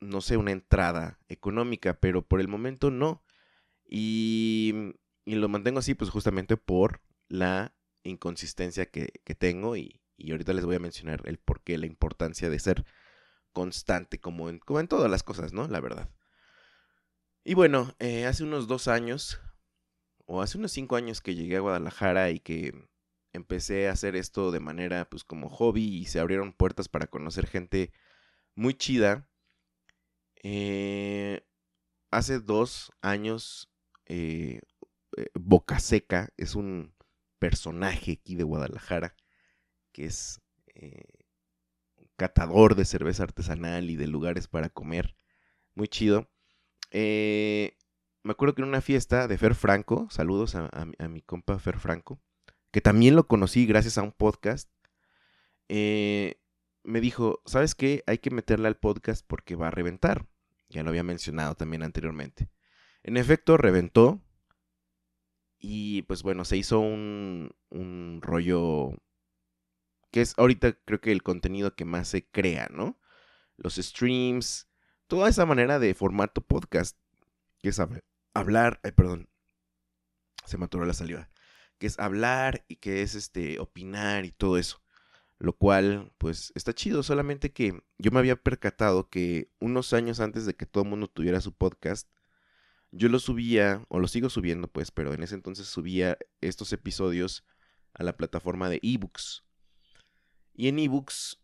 no 0.00 0.20
sé, 0.20 0.36
una 0.36 0.52
entrada 0.52 1.18
económica, 1.28 1.98
pero 2.00 2.26
por 2.26 2.40
el 2.40 2.48
momento 2.48 2.90
no. 2.90 3.24
Y, 3.84 4.94
y 5.24 5.36
lo 5.36 5.48
mantengo 5.48 5.78
así, 5.78 5.94
pues 5.94 6.10
justamente 6.10 6.56
por 6.56 7.00
la 7.28 7.74
inconsistencia 8.02 8.86
que, 8.86 9.20
que 9.24 9.34
tengo 9.34 9.76
y, 9.76 10.00
y, 10.16 10.32
ahorita 10.32 10.52
les 10.52 10.64
voy 10.64 10.76
a 10.76 10.80
mencionar 10.80 11.22
el 11.26 11.38
por 11.38 11.62
qué, 11.62 11.78
la 11.78 11.86
importancia 11.86 12.50
de 12.50 12.58
ser 12.58 12.84
constante, 13.52 14.20
como 14.20 14.48
en, 14.48 14.58
como 14.58 14.80
en 14.80 14.88
todas 14.88 15.10
las 15.10 15.22
cosas, 15.22 15.52
¿no? 15.52 15.66
La 15.68 15.80
verdad. 15.80 16.10
Y 17.44 17.54
bueno, 17.54 17.94
eh, 18.00 18.26
hace 18.26 18.44
unos 18.44 18.66
dos 18.66 18.88
años, 18.88 19.40
o 20.26 20.42
hace 20.42 20.58
unos 20.58 20.72
cinco 20.72 20.96
años 20.96 21.20
que 21.20 21.34
llegué 21.34 21.56
a 21.56 21.60
Guadalajara 21.60 22.30
y 22.30 22.40
que 22.40 22.88
empecé 23.36 23.88
a 23.88 23.92
hacer 23.92 24.16
esto 24.16 24.50
de 24.50 24.60
manera, 24.60 25.08
pues 25.08 25.24
como 25.24 25.48
hobby 25.48 25.84
y 25.84 26.04
se 26.06 26.20
abrieron 26.20 26.52
puertas 26.52 26.88
para 26.88 27.06
conocer 27.06 27.46
gente 27.46 27.92
muy 28.54 28.74
chida 28.74 29.28
eh, 30.48 31.44
hace 32.12 32.38
dos 32.38 32.92
años, 33.00 33.68
eh, 34.04 34.60
eh, 35.16 35.26
Boca 35.34 35.80
Seca 35.80 36.28
es 36.36 36.54
un 36.54 36.94
personaje 37.40 38.12
aquí 38.12 38.36
de 38.36 38.44
Guadalajara 38.44 39.16
que 39.90 40.04
es 40.04 40.40
catador 42.16 42.76
de 42.76 42.84
cerveza 42.84 43.24
artesanal 43.24 43.90
y 43.90 43.96
de 43.96 44.06
lugares 44.06 44.46
para 44.46 44.68
comer. 44.68 45.16
Muy 45.74 45.88
chido. 45.88 46.30
me 46.92 47.76
me 48.22 48.32
acuerdo 48.32 48.54
que 48.54 48.62
en 48.62 48.68
una 48.68 48.80
fiesta 48.80 49.26
de 49.26 49.38
Fer 49.38 49.56
Franco, 49.56 50.06
saludos 50.10 50.54
a, 50.54 51.08
mi 51.08 51.22
compa 51.22 51.58
Fer 51.58 51.78
Franco, 51.80 52.20
que 52.76 52.82
también 52.82 53.16
lo 53.16 53.26
conocí 53.26 53.64
gracias 53.64 53.96
a 53.96 54.02
un 54.02 54.12
podcast, 54.12 54.70
eh, 55.70 56.38
me 56.84 57.00
dijo, 57.00 57.40
¿sabes 57.46 57.74
qué? 57.74 58.04
Hay 58.06 58.18
que 58.18 58.30
meterle 58.30 58.68
al 58.68 58.76
podcast 58.76 59.24
porque 59.26 59.56
va 59.56 59.68
a 59.68 59.70
reventar. 59.70 60.26
Ya 60.68 60.82
lo 60.82 60.90
había 60.90 61.02
mencionado 61.02 61.54
también 61.54 61.82
anteriormente. 61.82 62.50
En 63.02 63.16
efecto, 63.16 63.56
reventó. 63.56 64.20
Y 65.58 66.02
pues 66.02 66.22
bueno, 66.22 66.44
se 66.44 66.58
hizo 66.58 66.78
un, 66.80 67.54
un 67.70 68.20
rollo 68.20 68.90
que 70.10 70.20
es 70.20 70.34
ahorita 70.36 70.74
creo 70.84 71.00
que 71.00 71.12
el 71.12 71.22
contenido 71.22 71.74
que 71.74 71.86
más 71.86 72.08
se 72.08 72.26
crea, 72.26 72.68
¿no? 72.70 73.00
Los 73.56 73.76
streams, 73.76 74.68
toda 75.06 75.30
esa 75.30 75.46
manera 75.46 75.78
de 75.78 75.94
formato 75.94 76.42
podcast, 76.42 76.98
que 77.58 77.70
es 77.70 77.80
hablar, 78.34 78.82
perdón, 78.94 79.30
se 80.44 80.58
me 80.58 80.68
la 80.70 80.92
saliva, 80.92 81.30
que 81.78 81.86
es 81.86 81.98
hablar 81.98 82.64
y 82.68 82.76
que 82.76 83.02
es 83.02 83.14
este 83.14 83.58
opinar 83.60 84.24
y 84.24 84.32
todo 84.32 84.58
eso. 84.58 84.82
Lo 85.38 85.52
cual, 85.52 86.12
pues, 86.18 86.52
está 86.54 86.72
chido, 86.72 87.02
solamente 87.02 87.52
que 87.52 87.82
yo 87.98 88.10
me 88.10 88.18
había 88.20 88.36
percatado 88.36 89.10
que 89.10 89.50
unos 89.60 89.92
años 89.92 90.20
antes 90.20 90.46
de 90.46 90.54
que 90.54 90.66
todo 90.66 90.84
el 90.84 90.90
mundo 90.90 91.08
tuviera 91.08 91.40
su 91.42 91.52
podcast, 91.52 92.08
yo 92.90 93.08
lo 93.08 93.18
subía, 93.18 93.84
o 93.88 94.00
lo 94.00 94.08
sigo 94.08 94.30
subiendo, 94.30 94.68
pues, 94.68 94.90
pero 94.90 95.12
en 95.12 95.22
ese 95.22 95.34
entonces 95.34 95.66
subía 95.66 96.16
estos 96.40 96.72
episodios 96.72 97.44
a 97.92 98.02
la 98.02 98.16
plataforma 98.16 98.70
de 98.70 98.80
ebooks. 98.82 99.44
Y 100.54 100.68
en 100.68 100.78
ebooks 100.78 101.38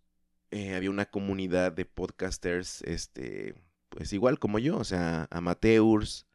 eh, 0.51 0.75
había 0.75 0.91
una 0.91 1.07
comunidad 1.07 1.73
de 1.73 1.85
podcasters, 1.85 2.83
este, 2.83 3.55
pues 3.91 4.13
igual 4.15 4.39
como 4.39 4.59
yo, 4.59 4.79
o 4.79 4.85
sea, 4.85 5.29
amateurs, 5.31 6.27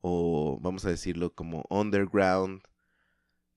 o 0.00 0.58
vamos 0.60 0.84
a 0.84 0.90
decirlo 0.90 1.34
como 1.34 1.64
underground, 1.68 2.62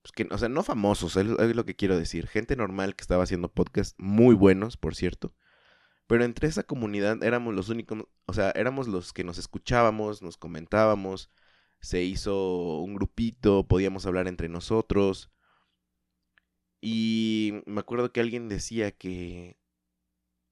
pues 0.02 0.12
que, 0.12 0.26
o 0.30 0.38
sea, 0.38 0.48
no 0.48 0.62
famosos, 0.62 1.16
es, 1.16 1.26
lo 1.26 1.64
que 1.64 1.76
quiero 1.76 1.98
decir, 1.98 2.26
gente 2.26 2.56
normal 2.56 2.96
que 2.96 3.02
estaba 3.02 3.24
haciendo 3.24 3.52
podcasts 3.52 3.94
muy 3.98 4.34
buenos, 4.34 4.76
por 4.76 4.94
cierto, 4.94 5.34
pero 6.06 6.24
entre 6.24 6.48
esa 6.48 6.62
comunidad 6.64 7.22
éramos 7.22 7.54
los 7.54 7.68
únicos, 7.68 8.04
o 8.26 8.32
sea, 8.32 8.50
éramos 8.52 8.88
los 8.88 9.12
que 9.12 9.24
nos 9.24 9.38
escuchábamos, 9.38 10.22
nos 10.22 10.36
comentábamos, 10.36 11.30
se 11.80 12.02
hizo 12.02 12.78
un 12.80 12.94
grupito, 12.94 13.66
podíamos 13.66 14.06
hablar 14.06 14.28
entre 14.28 14.48
nosotros. 14.48 15.30
Y 16.80 17.62
me 17.66 17.80
acuerdo 17.80 18.12
que 18.12 18.20
alguien 18.20 18.48
decía 18.48 18.92
que 18.92 19.58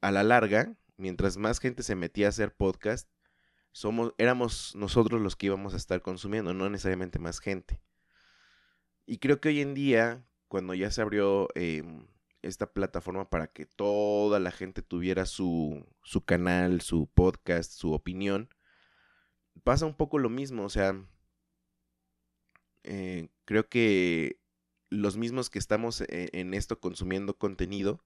a 0.00 0.10
la 0.10 0.22
larga, 0.22 0.76
mientras 0.96 1.36
más 1.36 1.58
gente 1.60 1.82
se 1.82 1.94
metía 1.94 2.26
a 2.26 2.28
hacer 2.30 2.54
podcast, 2.54 3.08
somos, 3.72 4.14
éramos 4.18 4.74
nosotros 4.74 5.20
los 5.20 5.36
que 5.36 5.46
íbamos 5.46 5.74
a 5.74 5.76
estar 5.78 6.02
consumiendo, 6.02 6.54
no 6.54 6.68
necesariamente 6.70 7.18
más 7.18 7.40
gente. 7.40 7.80
Y 9.08 9.18
creo 9.18 9.40
que 9.40 9.48
hoy 9.48 9.62
en 9.62 9.72
día, 9.72 10.22
cuando 10.48 10.74
ya 10.74 10.90
se 10.90 11.00
abrió 11.00 11.48
em, 11.54 12.06
esta 12.42 12.74
plataforma 12.74 13.30
para 13.30 13.46
que 13.46 13.64
toda 13.64 14.38
la 14.38 14.50
gente 14.50 14.82
tuviera 14.82 15.24
su, 15.24 15.86
su 16.02 16.26
canal, 16.26 16.82
su 16.82 17.06
podcast, 17.06 17.72
su 17.72 17.94
opinión, 17.94 18.50
pasa 19.64 19.86
un 19.86 19.94
poco 19.96 20.18
lo 20.18 20.28
mismo. 20.28 20.62
O 20.64 20.68
sea, 20.68 20.94
eh, 22.84 23.30
creo 23.46 23.66
que 23.70 24.40
los 24.90 25.16
mismos 25.16 25.48
que 25.48 25.58
estamos 25.58 26.02
e, 26.02 26.28
en 26.34 26.52
esto 26.52 26.78
consumiendo 26.78 27.38
contenido, 27.38 28.04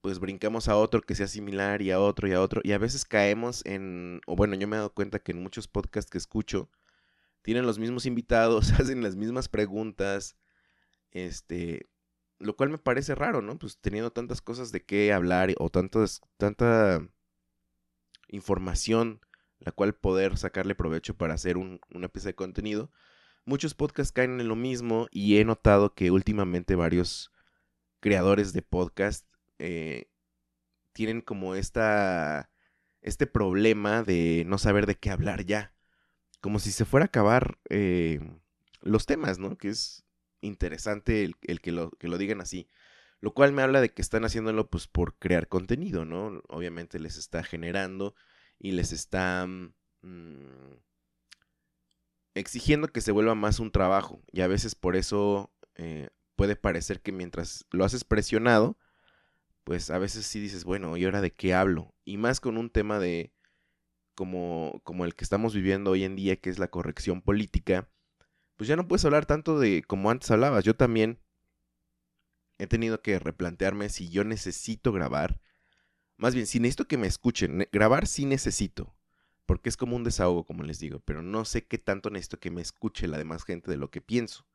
pues 0.00 0.18
brincamos 0.18 0.68
a 0.68 0.76
otro 0.76 1.02
que 1.02 1.14
sea 1.14 1.28
similar 1.28 1.80
y 1.80 1.92
a 1.92 2.00
otro 2.00 2.26
y 2.26 2.32
a 2.32 2.42
otro. 2.42 2.60
Y 2.64 2.72
a 2.72 2.78
veces 2.78 3.04
caemos 3.04 3.64
en, 3.66 4.20
o 4.26 4.34
bueno, 4.34 4.56
yo 4.56 4.66
me 4.66 4.74
he 4.74 4.78
dado 4.78 4.92
cuenta 4.94 5.20
que 5.20 5.30
en 5.30 5.44
muchos 5.44 5.68
podcasts 5.68 6.10
que 6.10 6.18
escucho, 6.18 6.68
tienen 7.42 7.66
los 7.66 7.78
mismos 7.78 8.06
invitados, 8.06 8.72
hacen 8.80 9.02
las 9.02 9.16
mismas 9.16 9.48
preguntas, 9.48 10.36
este, 11.10 11.88
lo 12.38 12.56
cual 12.56 12.70
me 12.70 12.78
parece 12.78 13.14
raro, 13.14 13.42
¿no? 13.42 13.58
Pues 13.58 13.78
teniendo 13.80 14.12
tantas 14.12 14.40
cosas 14.40 14.72
de 14.72 14.84
qué 14.84 15.12
hablar 15.12 15.52
o 15.58 15.70
tantas, 15.70 16.20
tanta 16.38 17.06
información 18.28 19.20
la 19.64 19.72
cual 19.72 19.94
poder 19.94 20.36
sacarle 20.36 20.74
provecho 20.74 21.16
para 21.16 21.34
hacer 21.34 21.56
un, 21.56 21.80
una 21.90 22.08
pieza 22.08 22.28
de 22.28 22.34
contenido. 22.34 22.90
Muchos 23.44 23.74
podcasts 23.74 24.12
caen 24.12 24.40
en 24.40 24.48
lo 24.48 24.56
mismo 24.56 25.08
y 25.10 25.38
he 25.38 25.44
notado 25.44 25.94
que 25.94 26.10
últimamente 26.10 26.74
varios 26.74 27.32
creadores 28.00 28.52
de 28.52 28.62
podcast 28.62 29.26
eh, 29.58 30.10
tienen 30.92 31.20
como 31.20 31.54
esta, 31.54 32.50
este 33.00 33.26
problema 33.26 34.02
de 34.02 34.44
no 34.46 34.58
saber 34.58 34.86
de 34.86 34.96
qué 34.96 35.10
hablar 35.10 35.44
ya. 35.44 35.71
Como 36.42 36.58
si 36.58 36.72
se 36.72 36.84
fuera 36.84 37.04
a 37.04 37.06
acabar 37.06 37.58
eh, 37.70 38.20
los 38.82 39.06
temas, 39.06 39.38
¿no? 39.38 39.56
Que 39.56 39.70
es 39.70 40.04
interesante 40.42 41.24
el, 41.24 41.60
que, 41.60 41.72
lo, 41.72 41.90
que 41.92 42.08
lo 42.08 42.18
digan 42.18 42.42
así. 42.42 42.68
Lo 43.20 43.32
cual 43.32 43.52
me 43.52 43.62
habla 43.62 43.80
de 43.80 43.88
que 43.88 44.02
están 44.02 44.24
haciéndolo 44.26 44.68
pues 44.68 44.88
por 44.88 45.14
crear 45.14 45.48
contenido, 45.48 46.04
¿no? 46.04 46.42
Obviamente 46.48 46.98
les 46.98 47.16
está 47.16 47.42
generando 47.42 48.14
y 48.58 48.72
les 48.72 48.92
está 48.92 49.46
mm, 49.46 50.74
exigiendo 52.34 52.88
que 52.88 53.00
se 53.00 53.12
vuelva 53.12 53.34
más 53.34 53.60
un 53.60 53.70
trabajo. 53.70 54.20
Y 54.32 54.40
a 54.40 54.48
veces 54.48 54.74
por 54.74 54.96
eso 54.96 55.52
eh, 55.76 56.10
puede 56.36 56.56
parecer 56.56 57.00
que 57.00 57.12
mientras 57.12 57.64
lo 57.70 57.84
haces 57.84 58.04
presionado, 58.04 58.76
pues 59.64 59.90
a 59.90 59.98
veces 59.98 60.26
sí 60.26 60.40
dices, 60.40 60.64
bueno, 60.64 60.96
¿y 60.96 61.04
ahora 61.04 61.20
de 61.20 61.32
qué 61.32 61.54
hablo? 61.54 61.94
Y 62.04 62.16
más 62.16 62.40
con 62.40 62.56
un 62.56 62.70
tema 62.70 62.98
de 62.98 63.32
como, 64.14 64.80
como 64.84 65.04
el 65.04 65.14
que 65.14 65.24
estamos 65.24 65.54
viviendo 65.54 65.92
hoy 65.92 66.04
en 66.04 66.16
día, 66.16 66.36
que 66.36 66.50
es 66.50 66.58
la 66.58 66.68
corrección 66.68 67.22
política, 67.22 67.88
pues 68.56 68.68
ya 68.68 68.76
no 68.76 68.86
puedes 68.88 69.04
hablar 69.04 69.26
tanto 69.26 69.58
de 69.58 69.82
como 69.82 70.10
antes 70.10 70.30
hablabas. 70.30 70.64
Yo 70.64 70.76
también 70.76 71.18
he 72.58 72.66
tenido 72.66 73.02
que 73.02 73.18
replantearme 73.18 73.88
si 73.88 74.08
yo 74.08 74.24
necesito 74.24 74.92
grabar. 74.92 75.40
Más 76.16 76.34
bien, 76.34 76.46
si 76.46 76.60
necesito 76.60 76.86
que 76.86 76.98
me 76.98 77.06
escuchen, 77.06 77.66
grabar 77.72 78.06
sí 78.06 78.24
necesito, 78.26 78.94
porque 79.46 79.68
es 79.68 79.76
como 79.76 79.96
un 79.96 80.04
desahogo, 80.04 80.44
como 80.44 80.62
les 80.62 80.78
digo, 80.78 81.00
pero 81.00 81.22
no 81.22 81.44
sé 81.44 81.66
qué 81.66 81.78
tanto 81.78 82.10
necesito 82.10 82.38
que 82.38 82.50
me 82.50 82.62
escuche 82.62 83.08
la 83.08 83.18
demás 83.18 83.44
gente 83.44 83.70
de 83.70 83.76
lo 83.76 83.90
que 83.90 84.00
pienso. 84.00 84.46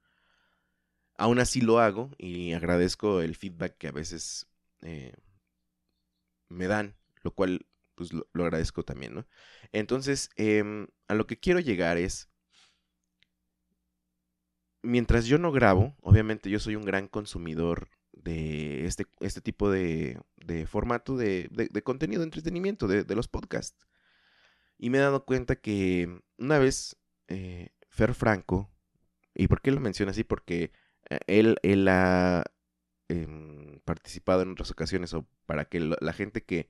Aún 1.18 1.40
así 1.40 1.62
lo 1.62 1.80
hago 1.80 2.12
y 2.18 2.54
agradezco 2.54 3.22
el 3.22 3.36
feedback 3.36 3.78
que 3.78 3.88
a 3.88 3.92
veces 3.92 4.48
eh, 4.82 5.14
me 6.48 6.68
dan, 6.68 6.96
lo 7.24 7.32
cual 7.32 7.66
pues 7.98 8.14
lo, 8.14 8.26
agradezco 8.36 8.84
también, 8.84 9.16
¿no? 9.16 9.28
Entonces, 9.74 10.30
em, 10.36 10.88
a 11.08 11.16
lo 11.16 11.26
que 11.26 11.40
quiero 11.40 11.60
llegar 11.60 11.98
es, 11.98 12.30
mientras 14.84 15.26
yo 15.26 15.40
no 15.40 15.52
grabo, 15.52 15.96
obviamente 16.02 16.50
yo 16.52 16.60
soy 16.60 16.76
un 16.76 16.86
gran 16.86 17.08
consumidor 17.08 17.90
de 18.14 18.86
este, 18.86 19.08
este 19.20 19.42
tipo 19.42 19.72
de, 19.72 20.22
de 20.36 20.68
formato 20.68 21.18
de, 21.18 21.50
de, 21.52 21.82
contenido 21.82 22.22
de 22.22 22.26
entretenimiento, 22.26 22.88
de, 22.88 23.16
los 23.16 23.28
podcasts. 23.28 23.88
Y 24.78 24.92
me 24.92 25.00
he 25.00 25.02
dado 25.02 25.26
cuenta 25.26 25.56
que 25.56 26.22
una 26.38 26.60
vez 26.60 26.98
eh, 27.28 27.72
Fer 27.90 28.14
Franco, 28.14 28.72
¿y 29.34 29.48
por 29.48 29.62
qué 29.62 29.72
lo 29.72 29.82
menciona 29.82 30.12
así? 30.12 30.24
Porque 30.24 30.72
eh, 31.10 31.20
él, 31.26 31.58
él 31.64 31.88
ha 31.88 32.44
em, 33.08 33.80
participado 33.86 34.44
en 34.44 34.52
otras 34.52 34.70
ocasiones 34.70 35.14
o 35.16 35.28
para 35.48 35.66
que 35.66 35.80
la 35.80 36.14
gente 36.14 36.44
que 36.44 36.70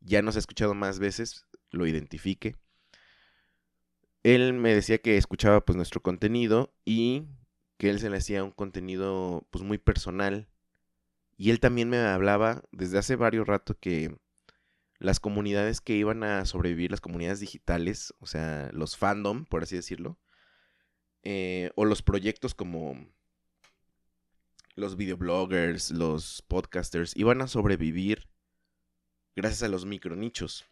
ya 0.00 0.22
nos 0.22 0.36
ha 0.36 0.38
escuchado 0.38 0.74
más 0.74 0.98
veces 0.98 1.46
lo 1.70 1.86
identifique. 1.86 2.56
Él 4.22 4.52
me 4.54 4.74
decía 4.74 4.98
que 4.98 5.16
escuchaba 5.16 5.64
pues 5.64 5.76
nuestro 5.76 6.02
contenido 6.02 6.74
y 6.84 7.26
que 7.76 7.90
él 7.90 8.00
se 8.00 8.10
le 8.10 8.18
hacía 8.18 8.44
un 8.44 8.50
contenido 8.50 9.46
pues 9.50 9.64
muy 9.64 9.78
personal. 9.78 10.48
Y 11.36 11.50
él 11.50 11.60
también 11.60 11.88
me 11.88 11.98
hablaba 11.98 12.62
desde 12.72 12.98
hace 12.98 13.16
varios 13.16 13.46
rato 13.46 13.78
que 13.78 14.16
las 14.98 15.20
comunidades 15.20 15.80
que 15.80 15.94
iban 15.94 16.24
a 16.24 16.44
sobrevivir, 16.44 16.90
las 16.90 17.00
comunidades 17.00 17.38
digitales, 17.38 18.12
o 18.18 18.26
sea, 18.26 18.70
los 18.72 18.96
fandom, 18.96 19.44
por 19.44 19.62
así 19.62 19.76
decirlo, 19.76 20.18
eh, 21.22 21.70
o 21.76 21.84
los 21.84 22.02
proyectos 22.02 22.54
como 22.54 23.06
los 24.74 24.96
videobloggers, 24.96 25.92
los 25.92 26.42
podcasters, 26.42 27.16
iban 27.16 27.40
a 27.42 27.48
sobrevivir 27.48 28.28
gracias 29.38 29.62
a 29.62 29.68
los 29.68 29.86
micronichos. 29.86 30.66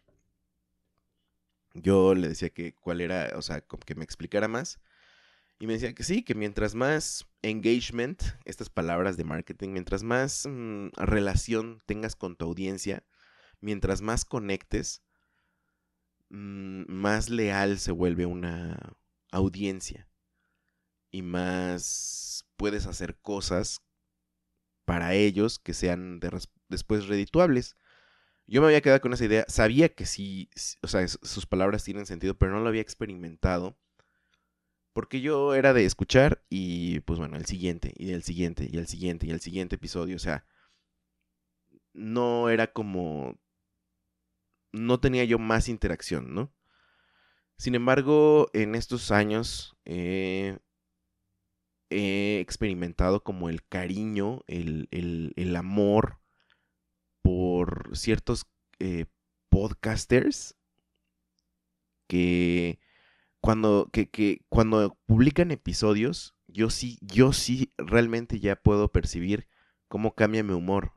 Yo 1.73 2.13
le 2.15 2.27
decía 2.27 2.49
que 2.49 2.73
cuál 2.73 2.99
era, 2.99 3.31
o 3.37 3.41
sea, 3.41 3.61
que 3.61 3.95
me 3.95 4.03
explicara 4.03 4.49
más. 4.49 4.81
Y 5.57 5.67
me 5.67 5.73
decía 5.73 5.95
que 5.95 6.03
sí, 6.03 6.21
que 6.21 6.35
mientras 6.35 6.75
más 6.75 7.25
engagement, 7.43 8.21
estas 8.43 8.69
palabras 8.69 9.15
de 9.15 9.23
marketing, 9.23 9.69
mientras 9.69 10.03
más 10.03 10.45
mm, 10.45 10.89
relación 10.97 11.81
tengas 11.85 12.17
con 12.17 12.35
tu 12.35 12.43
audiencia, 12.43 13.05
mientras 13.61 14.01
más 14.01 14.25
conectes, 14.25 15.01
mm, 16.27 16.91
más 16.91 17.29
leal 17.29 17.79
se 17.79 17.93
vuelve 17.93 18.25
una 18.25 18.97
audiencia. 19.31 20.09
Y 21.09 21.21
más 21.21 22.45
puedes 22.57 22.85
hacer 22.85 23.15
cosas 23.21 23.81
para 24.83 25.13
ellos 25.13 25.57
que 25.57 25.73
sean 25.73 26.19
después 26.67 27.07
redituables. 27.07 27.77
Yo 28.47 28.61
me 28.61 28.67
había 28.67 28.81
quedado 28.81 29.01
con 29.01 29.13
esa 29.13 29.25
idea, 29.25 29.45
sabía 29.49 29.89
que 29.89 30.05
sí, 30.05 30.49
o 30.81 30.87
sea, 30.87 31.07
sus 31.07 31.45
palabras 31.45 31.83
tienen 31.83 32.05
sentido, 32.05 32.37
pero 32.37 32.53
no 32.53 32.61
lo 32.61 32.69
había 32.69 32.81
experimentado 32.81 33.77
Porque 34.93 35.21
yo 35.21 35.53
era 35.53 35.73
de 35.73 35.85
escuchar 35.85 36.43
y 36.49 37.01
pues 37.01 37.19
bueno, 37.19 37.37
el 37.37 37.45
siguiente, 37.45 37.93
y 37.97 38.11
el 38.11 38.23
siguiente, 38.23 38.67
y 38.71 38.77
el 38.77 38.87
siguiente, 38.87 39.27
y 39.27 39.31
el 39.31 39.41
siguiente 39.41 39.75
episodio. 39.75 40.15
O 40.15 40.19
sea, 40.19 40.45
no 41.93 42.49
era 42.49 42.67
como... 42.71 43.37
No 44.71 44.99
tenía 44.99 45.23
yo 45.25 45.39
más 45.39 45.69
interacción, 45.69 46.33
¿no? 46.33 46.53
Sin 47.57 47.75
embargo, 47.75 48.49
en 48.53 48.75
estos 48.75 49.11
años 49.11 49.75
he 51.89 52.39
experimentado 52.39 53.23
como 53.23 53.49
el 53.49 53.65
cariño, 53.65 54.43
el, 54.47 54.87
el, 54.91 55.55
amor 55.55 56.19
por 57.27 57.89
ciertos 57.97 58.45
eh, 58.79 59.03
podcasters 59.49 60.55
que 62.07 62.79
cuando, 63.41 63.89
que, 63.91 64.09
que 64.09 64.45
cuando 64.47 64.97
publican 65.05 65.51
episodios, 65.51 66.37
yo 66.47 66.69
sí, 66.69 66.97
yo 67.01 67.33
sí 67.33 67.73
realmente 67.77 68.39
ya 68.39 68.55
puedo 68.55 68.93
percibir 68.93 69.49
cómo 69.89 70.15
cambia 70.15 70.41
mi 70.41 70.53
humor. 70.53 70.93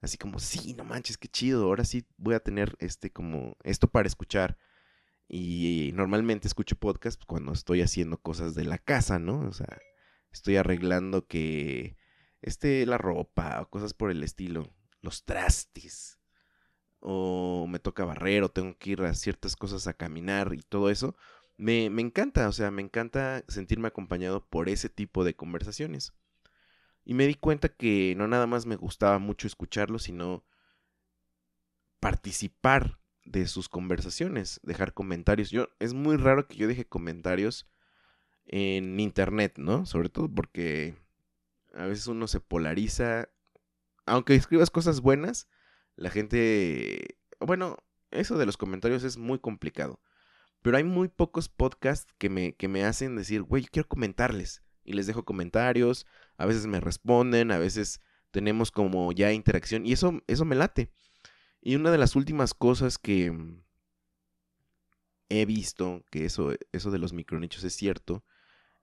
Así 0.00 0.16
como, 0.16 0.38
sí, 0.38 0.74
no 0.74 0.84
manches, 0.84 1.18
qué 1.18 1.26
chido, 1.26 1.64
ahora 1.64 1.84
sí 1.84 2.06
voy 2.16 2.36
a 2.36 2.40
tener 2.40 2.76
este 2.78 3.10
como 3.10 3.56
esto 3.64 3.88
para 3.88 4.06
escuchar. 4.06 4.58
Y 5.26 5.90
normalmente 5.94 6.46
escucho 6.46 6.76
podcast 6.76 7.20
cuando 7.26 7.52
estoy 7.52 7.82
haciendo 7.82 8.18
cosas 8.18 8.54
de 8.54 8.66
la 8.66 8.78
casa, 8.78 9.18
¿no? 9.18 9.40
O 9.40 9.52
sea, 9.52 9.80
estoy 10.30 10.58
arreglando 10.58 11.26
que 11.26 11.96
este 12.40 12.86
la 12.86 12.98
ropa 12.98 13.60
o 13.62 13.68
cosas 13.68 13.94
por 13.94 14.12
el 14.12 14.22
estilo, 14.22 14.72
los 15.02 15.24
trastes 15.24 16.18
o 17.00 17.66
me 17.68 17.78
toca 17.78 18.04
barrer 18.04 18.42
o 18.42 18.48
tengo 18.50 18.76
que 18.78 18.90
ir 18.90 19.02
a 19.02 19.14
ciertas 19.14 19.56
cosas 19.56 19.86
a 19.86 19.94
caminar 19.94 20.52
y 20.54 20.62
todo 20.62 20.90
eso, 20.90 21.16
me, 21.56 21.90
me 21.90 22.02
encanta, 22.02 22.48
o 22.48 22.52
sea, 22.52 22.70
me 22.70 22.82
encanta 22.82 23.44
sentirme 23.48 23.88
acompañado 23.88 24.44
por 24.46 24.68
ese 24.68 24.88
tipo 24.88 25.24
de 25.24 25.34
conversaciones. 25.34 26.12
Y 27.04 27.14
me 27.14 27.26
di 27.26 27.34
cuenta 27.34 27.68
que 27.68 28.14
no 28.16 28.26
nada 28.26 28.46
más 28.46 28.66
me 28.66 28.76
gustaba 28.76 29.18
mucho 29.18 29.46
escucharlo, 29.46 29.98
sino 29.98 30.44
participar 32.00 32.98
de 33.24 33.46
sus 33.46 33.68
conversaciones, 33.68 34.60
dejar 34.62 34.92
comentarios. 34.92 35.50
Yo 35.50 35.68
es 35.78 35.94
muy 35.94 36.16
raro 36.16 36.48
que 36.48 36.56
yo 36.56 36.68
deje 36.68 36.84
comentarios 36.84 37.66
en 38.46 38.98
internet, 39.00 39.58
¿no? 39.58 39.86
Sobre 39.86 40.08
todo 40.08 40.28
porque 40.28 40.94
a 41.74 41.86
veces 41.86 42.06
uno 42.06 42.26
se 42.28 42.40
polariza. 42.40 43.28
Aunque 44.06 44.34
escribas 44.34 44.70
cosas 44.70 45.00
buenas, 45.00 45.48
la 45.96 46.10
gente, 46.10 47.18
bueno, 47.40 47.76
eso 48.10 48.38
de 48.38 48.46
los 48.46 48.56
comentarios 48.56 49.04
es 49.04 49.16
muy 49.18 49.38
complicado. 49.38 50.00
Pero 50.62 50.76
hay 50.76 50.84
muy 50.84 51.08
pocos 51.08 51.48
podcasts 51.48 52.12
que 52.18 52.28
me, 52.28 52.54
que 52.54 52.68
me 52.68 52.84
hacen 52.84 53.16
decir, 53.16 53.42
güey, 53.42 53.64
quiero 53.64 53.88
comentarles. 53.88 54.62
Y 54.84 54.92
les 54.92 55.06
dejo 55.06 55.24
comentarios, 55.24 56.06
a 56.36 56.46
veces 56.46 56.66
me 56.66 56.80
responden, 56.80 57.50
a 57.50 57.58
veces 57.58 58.00
tenemos 58.30 58.70
como 58.70 59.12
ya 59.12 59.32
interacción. 59.32 59.86
Y 59.86 59.92
eso, 59.92 60.20
eso 60.26 60.44
me 60.44 60.56
late. 60.56 60.90
Y 61.60 61.74
una 61.74 61.90
de 61.90 61.98
las 61.98 62.14
últimas 62.16 62.54
cosas 62.54 62.98
que 62.98 63.32
he 65.28 65.44
visto, 65.46 66.04
que 66.10 66.24
eso, 66.24 66.52
eso 66.72 66.90
de 66.90 66.98
los 66.98 67.12
micronichos 67.12 67.64
es 67.64 67.74
cierto, 67.74 68.24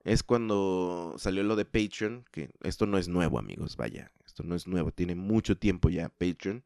es 0.04 0.22
cuando 0.22 1.14
salió 1.16 1.42
lo 1.42 1.56
de 1.56 1.64
Patreon, 1.64 2.26
que 2.30 2.50
esto 2.62 2.86
no 2.86 2.98
es 2.98 3.08
nuevo, 3.08 3.38
amigos, 3.38 3.76
vaya, 3.76 4.12
esto 4.34 4.42
no 4.42 4.56
es 4.56 4.66
nuevo, 4.66 4.90
tiene 4.90 5.14
mucho 5.14 5.56
tiempo 5.56 5.88
ya 5.88 6.08
Patreon. 6.08 6.64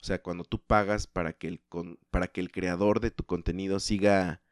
O 0.00 0.04
sea, 0.04 0.22
cuando 0.22 0.44
tú 0.44 0.62
pagas 0.62 1.08
para 1.08 1.32
que 1.32 1.48
el, 1.48 1.60
para 2.10 2.28
que 2.28 2.40
el 2.40 2.52
creador 2.52 3.00
de 3.00 3.10
tu 3.10 3.24
contenido 3.24 3.80
siga 3.80 4.42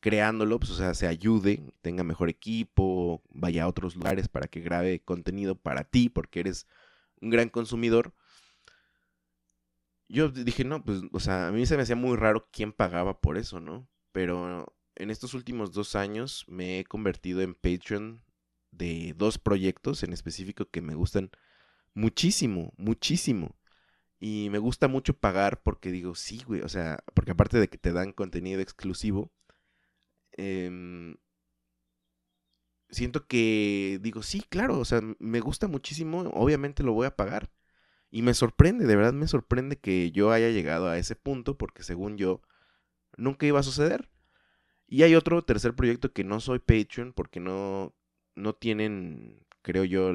creándolo, 0.00 0.58
pues, 0.58 0.70
o 0.70 0.76
sea, 0.76 0.94
se 0.94 1.06
ayude, 1.06 1.62
tenga 1.82 2.04
mejor 2.04 2.30
equipo, 2.30 3.22
vaya 3.28 3.64
a 3.64 3.68
otros 3.68 3.96
lugares 3.96 4.28
para 4.28 4.48
que 4.48 4.60
grabe 4.60 5.00
contenido 5.00 5.56
para 5.56 5.84
ti, 5.84 6.08
porque 6.08 6.40
eres 6.40 6.66
un 7.20 7.28
gran 7.28 7.50
consumidor. 7.50 8.14
Yo 10.08 10.30
dije, 10.30 10.64
no, 10.64 10.82
pues, 10.82 11.02
o 11.12 11.20
sea, 11.20 11.48
a 11.48 11.52
mí 11.52 11.66
se 11.66 11.76
me 11.76 11.82
hacía 11.82 11.96
muy 11.96 12.16
raro 12.16 12.48
quién 12.50 12.72
pagaba 12.72 13.20
por 13.20 13.36
eso, 13.36 13.60
¿no? 13.60 13.88
Pero 14.12 14.74
en 14.94 15.10
estos 15.10 15.34
últimos 15.34 15.72
dos 15.72 15.94
años 15.94 16.46
me 16.48 16.78
he 16.78 16.84
convertido 16.84 17.42
en 17.42 17.54
Patreon 17.54 18.22
de 18.70 19.14
dos 19.18 19.38
proyectos 19.38 20.02
en 20.02 20.14
específico 20.14 20.70
que 20.70 20.80
me 20.80 20.94
gustan 20.94 21.30
muchísimo, 21.96 22.72
muchísimo. 22.76 23.56
Y 24.20 24.50
me 24.50 24.58
gusta 24.58 24.88
mucho 24.88 25.14
pagar 25.18 25.62
porque 25.62 25.92
digo, 25.92 26.14
sí, 26.16 26.42
güey, 26.46 26.62
o 26.62 26.68
sea, 26.68 27.00
porque 27.14 27.32
aparte 27.32 27.58
de 27.60 27.68
que 27.68 27.78
te 27.78 27.92
dan 27.92 28.12
contenido 28.12 28.60
exclusivo, 28.62 29.32
em, 30.32 31.16
siento 32.90 33.26
que 33.26 33.98
digo, 34.02 34.22
sí, 34.22 34.42
claro, 34.48 34.78
o 34.78 34.84
sea, 34.84 35.00
me 35.18 35.40
gusta 35.40 35.68
muchísimo, 35.68 36.30
obviamente 36.34 36.82
lo 36.82 36.92
voy 36.92 37.06
a 37.06 37.16
pagar. 37.16 37.50
Y 38.10 38.22
me 38.22 38.34
sorprende, 38.34 38.86
de 38.86 38.96
verdad 38.96 39.12
me 39.14 39.28
sorprende 39.28 39.78
que 39.78 40.12
yo 40.12 40.32
haya 40.32 40.50
llegado 40.50 40.88
a 40.88 40.98
ese 40.98 41.16
punto 41.16 41.58
porque 41.58 41.82
según 41.82 42.18
yo, 42.18 42.42
nunca 43.16 43.46
iba 43.46 43.60
a 43.60 43.64
suceder. 43.64 44.10
Y 44.88 45.02
hay 45.04 45.14
otro 45.16 45.44
tercer 45.44 45.74
proyecto 45.74 46.12
que 46.12 46.24
no 46.24 46.40
soy 46.40 46.60
Patreon 46.60 47.12
porque 47.14 47.40
no, 47.40 47.94
no 48.36 48.54
tienen, 48.54 49.45
creo 49.66 49.82
yo, 49.82 50.12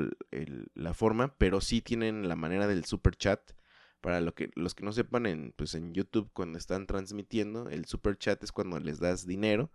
la 0.76 0.94
forma, 0.94 1.38
pero 1.38 1.60
sí 1.60 1.82
tienen 1.82 2.30
la 2.30 2.38
manera 2.38 2.68
del 2.68 2.86
super 2.86 3.18
chat 3.18 3.52
para 4.00 4.22
lo 4.22 4.34
que, 4.34 4.50
los 4.56 4.74
que 4.74 4.86
no 4.86 4.94
sepan, 4.94 5.26
en, 5.26 5.52
pues 5.58 5.76
en 5.76 5.94
YouTube 5.94 6.32
cuando 6.32 6.58
están 6.58 6.88
transmitiendo, 6.88 7.68
el 7.68 7.84
super 7.84 8.18
chat 8.18 8.42
es 8.46 8.54
cuando 8.54 8.80
les 8.80 9.02
das 9.02 9.28
dinero 9.28 9.70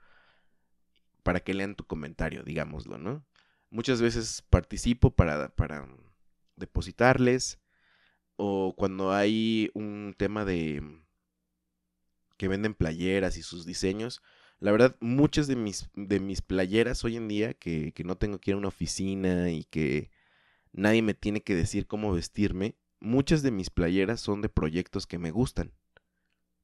para 1.22 1.40
que 1.40 1.52
lean 1.52 1.74
tu 1.74 1.84
comentario, 1.84 2.42
digámoslo, 2.42 2.96
¿no? 2.96 3.26
Muchas 3.68 4.00
veces 4.00 4.42
participo 4.48 5.14
para, 5.14 5.54
para 5.54 5.86
depositarles 6.56 7.60
o 8.36 8.74
cuando 8.78 9.12
hay 9.12 9.70
un 9.74 10.14
tema 10.16 10.46
de 10.46 11.02
que 12.38 12.48
venden 12.48 12.72
playeras 12.72 13.36
y 13.36 13.42
sus 13.42 13.66
diseños. 13.66 14.22
La 14.58 14.72
verdad, 14.72 14.96
muchas 15.00 15.46
de 15.46 15.56
mis, 15.56 15.90
de 15.94 16.18
mis 16.18 16.40
playeras 16.40 17.04
hoy 17.04 17.16
en 17.16 17.28
día, 17.28 17.54
que, 17.54 17.92
que 17.92 18.04
no 18.04 18.16
tengo 18.16 18.38
que 18.38 18.50
ir 18.50 18.54
a 18.54 18.58
una 18.58 18.68
oficina 18.68 19.50
y 19.50 19.64
que 19.64 20.10
nadie 20.72 21.02
me 21.02 21.14
tiene 21.14 21.42
que 21.42 21.54
decir 21.54 21.86
cómo 21.86 22.12
vestirme, 22.12 22.76
muchas 23.00 23.42
de 23.42 23.50
mis 23.50 23.70
playeras 23.70 24.20
son 24.20 24.40
de 24.42 24.48
proyectos 24.48 25.06
que 25.06 25.18
me 25.18 25.30
gustan, 25.30 25.72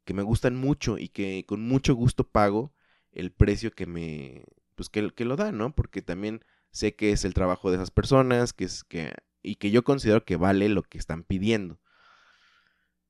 que 0.05 0.14
me 0.14 0.22
gustan 0.22 0.57
mucho 0.57 0.98
y 0.98 1.09
que 1.09 1.44
con 1.46 1.66
mucho 1.66 1.94
gusto 1.94 2.26
pago 2.26 2.72
el 3.12 3.31
precio 3.31 3.72
que 3.72 3.87
me, 3.87 4.44
pues 4.74 4.88
que, 4.88 5.11
que 5.11 5.24
lo 5.24 5.37
dan, 5.37 5.59
¿no? 5.59 5.74
Porque 5.74 6.02
también 6.02 6.44
sé 6.70 6.94
que 6.94 7.12
es 7.12 7.24
el 7.24 7.35
trabajo 7.35 7.70
de 7.70 7.76
esas 7.76 7.90
personas, 7.90 8.52
que 8.52 8.64
es 8.64 8.85
que, 8.85 9.12
y 9.42 9.57
que 9.57 9.70
yo 9.70 9.85
considero 9.85 10.24
que 10.24 10.37
vale 10.37 10.68
lo 10.68 10.83
que 10.83 10.98
están 10.98 11.24
pidiendo. 11.24 11.78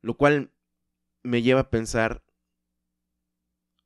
Lo 0.00 0.16
cual 0.16 0.50
me 1.22 1.42
lleva 1.42 1.60
a 1.60 1.70
pensar 1.70 2.24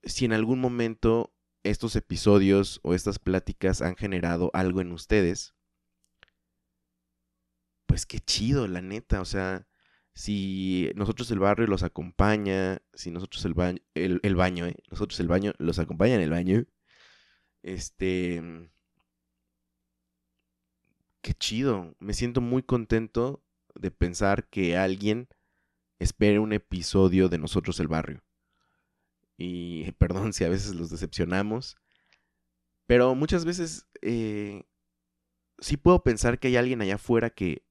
si 0.07 0.25
en 0.25 0.33
algún 0.33 0.61
momento 0.61 1.35
estos 1.63 1.97
episodios 1.97 2.81
o 2.83 2.95
estas 2.95 3.19
pláticas 3.19 3.83
han 3.83 3.97
generado 3.97 4.51
algo 4.55 4.81
en 4.81 4.93
ustedes 4.93 5.57
pues 7.97 8.07
qué 8.07 8.21
chido, 8.21 8.69
la 8.69 8.83
neta, 8.83 9.21
o 9.23 9.25
sea, 9.25 9.67
si 10.15 10.91
nosotros 10.97 11.31
el 11.31 11.39
barrio 11.39 11.67
los 11.67 11.83
acompaña, 11.83 12.83
si 12.95 13.11
nosotros 13.11 13.45
el 13.47 13.55
baño, 13.55 13.79
el, 13.95 14.37
baño, 14.37 14.67
¿eh? 14.67 14.77
Nosotros 14.91 15.19
el 15.21 15.29
baño 15.29 15.53
los 15.59 15.79
acompaña 15.79 16.17
en 16.17 16.21
el 16.21 16.31
baño, 16.31 16.67
este... 17.63 18.71
Qué 21.23 21.35
chido, 21.35 21.97
me 22.01 22.13
siento 22.13 22.41
muy 22.41 22.63
contento 22.63 23.43
de 23.75 23.91
pensar 23.91 24.49
que 24.49 24.77
alguien 24.77 25.29
espere 25.99 26.39
un 26.39 26.53
episodio 26.53 27.31
de 27.31 27.39
nosotros 27.39 27.81
el 27.81 27.89
barrio. 27.89 28.26
Y 29.37 29.91
perdón 29.99 30.33
si 30.33 30.45
a 30.45 30.49
veces 30.49 30.75
los 30.75 30.91
decepcionamos, 30.91 31.77
pero 32.87 33.15
muchas 33.15 33.45
veces 33.45 33.87
eh, 34.03 34.65
sí 35.59 35.77
puedo 35.77 36.03
pensar 36.03 36.39
que 36.39 36.49
hay 36.49 36.57
alguien 36.57 36.83
allá 36.83 36.97
afuera 36.97 37.31
que 37.31 37.67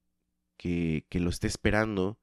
que, 0.57 1.05
lo 1.13 1.29
esté 1.29 1.47
esperando, 1.47 2.19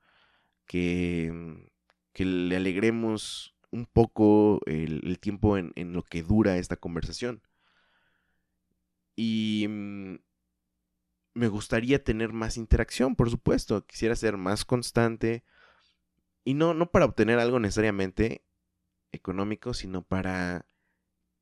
que, 0.66 1.30
mm, 1.32 1.66
que 2.12 2.24
le 2.24 2.56
alegremos 2.56 3.54
un 3.70 3.86
poco 3.86 4.60
el, 4.66 5.18
tiempo 5.20 5.56
en, 5.56 5.72
en, 5.76 5.92
lo 5.92 6.02
que 6.02 6.22
dura 6.22 6.58
esta 6.58 6.76
conversación. 6.76 7.42
Y 9.16 9.66
mm, 9.68 10.16
me 11.34 11.48
gustaría 11.48 12.02
tener 12.02 12.32
más 12.32 12.56
interacción, 12.56 13.16
por 13.16 13.30
supuesto. 13.30 13.86
Quisiera 13.86 14.16
ser 14.16 14.36
más 14.36 14.64
constante. 14.64 15.44
Y 16.44 16.54
no, 16.54 16.74
no 16.74 16.90
para 16.90 17.06
obtener 17.06 17.38
algo 17.38 17.60
necesariamente 17.60 18.42
económico, 19.12 19.74
sino 19.74 20.02
para 20.02 20.66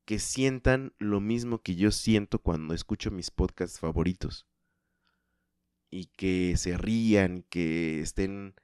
que 0.04 0.18
sientan 0.18 0.92
lo 0.98 1.20
mismo 1.20 1.62
que 1.62 1.76
yo 1.76 1.90
siento 1.92 2.40
cuando 2.40 2.74
escucho 2.74 3.10
mis 3.10 3.30
podcasts 3.30 3.78
favoritos 3.78 4.46
y 5.90 6.06
que 6.06 6.56
se 6.56 6.76
rían, 6.76 7.44
que 7.48 8.00
estén 8.00 8.54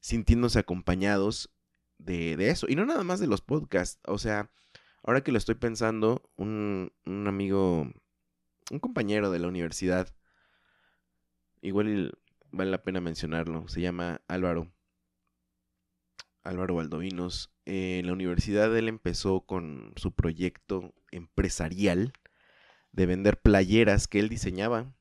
sintiéndose 0.00 0.58
acompañados 0.58 1.50
de, 1.98 2.36
eso. 2.50 2.66
Y 2.68 2.76
no 2.76 2.86
nada 2.86 3.04
más 3.04 3.20
de 3.20 3.26
los 3.26 3.40
podcasts. 3.40 4.00
O 4.06 4.18
sea, 4.18 4.50
ahora 5.02 5.22
que 5.22 5.32
lo 5.32 5.38
estoy 5.38 5.54
pensando, 5.54 6.30
un, 6.36 6.92
amigo 7.06 7.90
un 8.70 8.78
compañero 8.80 9.30
de 9.30 9.38
la 9.38 9.48
universidad. 9.48 10.14
Igual 11.62 12.18
vale 12.50 12.70
la 12.70 12.82
pena 12.82 13.00
mencionarlo. 13.00 13.66
Se 13.68 13.80
llama 13.80 14.20
Álvaro. 14.28 14.73
Álvaro 16.44 16.76
Valdovinos. 16.76 17.50
en 17.64 18.06
la 18.06 18.12
universidad 18.12 18.76
él 18.76 18.88
empezó 18.88 19.40
con 19.40 19.92
su 19.96 20.12
proyecto 20.12 20.94
empresarial 21.10 22.12
de 22.92 23.06
vender 23.06 23.40
playeras 23.40 24.06
que 24.06 24.20
él 24.20 24.28
diseñaba. 24.28 24.94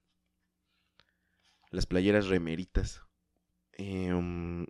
Las 1.70 1.86
playeras 1.86 2.28
remeritas. 2.28 3.02
Em, 3.74 4.66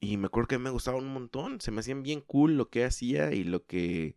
y 0.00 0.16
me 0.16 0.26
acuerdo 0.26 0.48
que 0.48 0.58
me 0.58 0.70
gustaban 0.70 1.04
un 1.04 1.12
montón. 1.12 1.60
Se 1.60 1.70
me 1.70 1.80
hacían 1.80 2.02
bien 2.02 2.20
cool 2.20 2.56
lo 2.56 2.70
que 2.70 2.84
hacía 2.84 3.32
y 3.32 3.44
lo 3.44 3.66
que. 3.66 4.16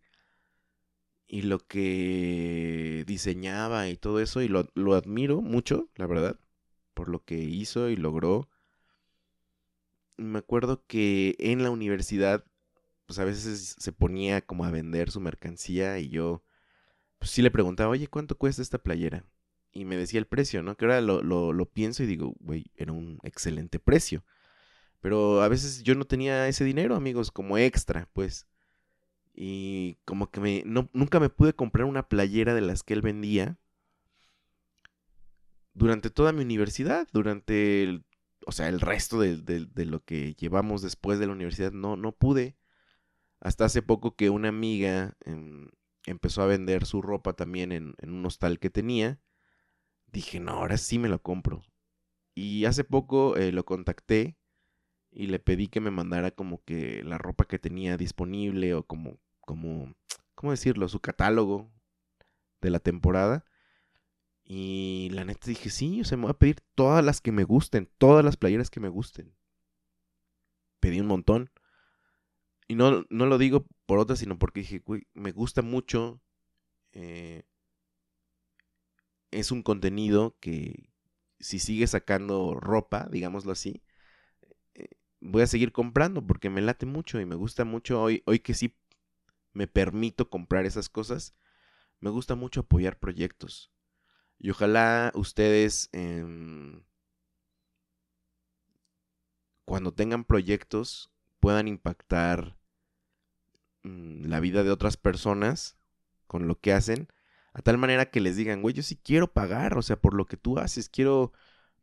Y 1.28 1.42
lo 1.42 1.60
que 1.60 3.04
diseñaba 3.06 3.90
y 3.90 3.98
todo 3.98 4.20
eso. 4.22 4.42
Y 4.42 4.48
lo, 4.48 4.70
lo 4.76 4.96
admiro 4.96 5.42
mucho, 5.42 5.90
la 5.96 6.08
verdad. 6.08 6.40
Por 6.94 7.10
lo 7.10 7.24
que 7.26 7.36
hizo 7.38 7.90
y 7.90 7.96
logró. 7.96 8.50
Me 10.18 10.40
acuerdo 10.40 10.86
que 10.88 11.36
en 11.40 11.64
la 11.64 11.72
universidad. 11.72 12.46
Pues 13.06 13.20
a 13.20 13.26
veces 13.26 13.76
se 13.80 13.92
ponía 13.94 14.42
como 14.42 14.66
a 14.66 14.72
vender 14.72 15.12
su 15.12 15.20
mercancía. 15.20 16.00
Y 16.00 16.10
yo. 16.10 16.44
Pues 17.20 17.32
sí 17.32 17.42
le 17.42 17.52
preguntaba, 17.52 17.90
oye, 17.90 18.08
¿cuánto 18.08 18.38
cuesta 18.38 18.62
esta 18.62 18.78
playera? 18.78 19.26
Y 19.72 19.86
me 19.86 19.98
decía 19.98 20.20
el 20.20 20.28
precio, 20.28 20.64
¿no? 20.64 20.76
Que 20.76 20.86
ahora 20.86 21.02
lo, 21.02 21.22
lo, 21.22 21.66
pienso 21.70 22.04
y 22.04 22.08
digo, 22.08 22.36
güey, 22.40 22.72
era 22.76 22.92
un 22.92 23.20
excelente 23.24 23.80
precio. 23.80 24.24
Pero 25.02 25.42
a 25.42 25.48
veces 25.48 25.84
yo 25.84 25.96
no 25.96 26.06
tenía 26.06 26.48
ese 26.48 26.64
dinero, 26.64 26.96
amigos, 26.96 27.32
como 27.32 27.58
extra, 27.58 28.10
pues. 28.14 28.48
Y 29.36 30.00
como 30.06 30.32
que 30.32 30.40
me, 30.40 30.64
no, 30.66 30.90
nunca 30.94 31.20
me 31.20 31.30
pude 31.30 31.54
comprar 31.54 31.86
una 31.86 32.10
playera 32.10 32.56
de 32.56 32.62
las 32.62 32.84
que 32.84 32.94
él 32.96 33.02
vendía. 33.02 33.58
Durante 35.74 36.10
toda 36.10 36.32
mi 36.32 36.42
universidad, 36.42 37.08
durante 37.14 37.84
el, 37.84 38.04
o 38.48 38.54
sea, 38.54 38.70
el 38.70 38.80
resto 38.80 39.20
de, 39.20 39.36
de, 39.36 39.86
lo 39.86 40.06
que 40.06 40.34
llevamos 40.36 40.82
después 40.82 41.20
de 41.20 41.28
la 41.28 41.34
universidad, 41.34 41.74
no, 41.74 41.98
no 41.98 42.14
pude. 42.14 42.56
Hasta 43.42 43.66
hace 43.66 43.82
poco 43.82 44.16
que 44.16 44.30
una 44.30 44.48
amiga 44.48 45.18
em, 45.26 45.70
empezó 46.06 46.44
a 46.44 46.48
vender 46.48 46.86
su 46.86 47.02
ropa 47.02 47.34
también 47.34 47.74
en, 47.74 47.94
un 48.02 48.26
hostal 48.26 48.60
que 48.60 48.70
tenía. 48.70 49.20
Dije, 50.08 50.40
no, 50.40 50.54
ahora 50.54 50.78
sí 50.78 50.98
me 50.98 51.10
lo 51.10 51.22
compro. 51.22 51.62
Y 52.36 52.64
hace 52.64 52.86
poco 52.86 53.36
eh, 53.36 53.52
lo 53.52 53.66
contacté 53.66 54.38
y 55.12 55.28
le 55.28 55.40
pedí 55.40 55.68
que 55.68 55.82
me 55.82 55.92
mandara 55.92 56.32
como 56.32 56.64
que 56.64 57.04
la 57.04 57.18
ropa 57.18 57.46
que 57.46 57.60
tenía 57.60 57.98
disponible 57.98 58.76
o 58.76 58.84
como, 58.88 59.20
como, 59.42 59.94
¿cómo 60.36 60.52
decirlo? 60.52 60.88
Su 60.88 61.02
catálogo 61.02 61.70
de 62.62 62.70
la 62.70 62.80
temporada. 62.80 63.44
Y 64.50 65.10
la 65.12 65.26
neta 65.26 65.48
dije, 65.48 65.70
sí, 65.70 66.00
o 66.02 66.06
sea, 66.06 66.18
me 66.18 66.24
voy 66.24 66.32
a 66.32 66.40
pedir 66.40 66.62
todas 66.74 67.04
las 67.04 67.20
que 67.20 67.34
me 67.34 67.44
gusten, 67.44 67.90
todas 67.98 68.24
las 68.24 68.38
playeras 68.38 68.70
que 68.70 68.80
me 68.80 68.88
gusten. 68.88 69.36
Pedí 70.80 71.02
un 71.02 71.08
montón. 71.08 71.52
Y 72.70 72.76
no, 72.76 73.06
no 73.10 73.26
lo 73.26 73.38
digo 73.38 73.66
por 73.86 74.00
otra, 74.00 74.16
sino 74.16 74.40
porque 74.40 74.62
dije, 74.62 74.82
me 75.14 75.32
gusta 75.32 75.62
mucho. 75.62 76.22
Eh, 76.94 77.44
es 79.32 79.52
un 79.52 79.64
contenido 79.64 80.38
que 80.40 80.90
si 81.40 81.60
sigue 81.60 81.86
sacando 81.86 82.56
ropa, 82.56 83.08
digámoslo 83.12 83.52
así, 83.52 83.84
voy 85.20 85.42
a 85.42 85.48
seguir 85.48 85.72
comprando 85.72 86.26
porque 86.26 86.50
me 86.50 86.62
late 86.62 86.86
mucho 86.86 87.20
y 87.20 87.26
me 87.26 87.36
gusta 87.36 87.66
mucho 87.66 88.02
hoy, 88.02 88.24
hoy 88.26 88.40
que 88.40 88.54
sí 88.54 88.76
me 89.54 89.68
permito 89.68 90.30
comprar 90.30 90.66
esas 90.66 90.90
cosas, 90.90 91.36
me 92.00 92.10
gusta 92.10 92.36
mucho 92.36 92.62
apoyar 92.62 93.00
proyectos. 93.00 93.72
Y 94.40 94.52
ojalá 94.52 95.12
ustedes 95.16 95.90
cuando 99.66 99.94
tengan 99.94 100.24
proyectos 100.24 101.12
puedan 101.40 101.68
impactar 101.68 102.58
mm, 103.84 104.26
la 104.26 104.40
vida 104.40 104.64
de 104.64 104.72
otras 104.72 104.98
personas 104.98 105.78
con 106.28 106.48
lo 106.48 106.60
que 106.60 106.74
hacen, 106.74 107.10
a 107.54 107.62
tal 107.62 107.78
manera 107.78 108.10
que 108.10 108.22
les 108.22 108.36
digan, 108.36 108.62
güey, 108.62 108.76
yo 108.76 108.84
sí 108.84 108.96
quiero 108.96 109.34
pagar, 109.34 109.78
o 109.78 109.82
sea, 109.82 110.00
por 110.00 110.14
lo 110.14 110.26
que 110.26 110.38
tú 110.38 110.60
haces, 110.60 110.90
quiero 110.90 111.34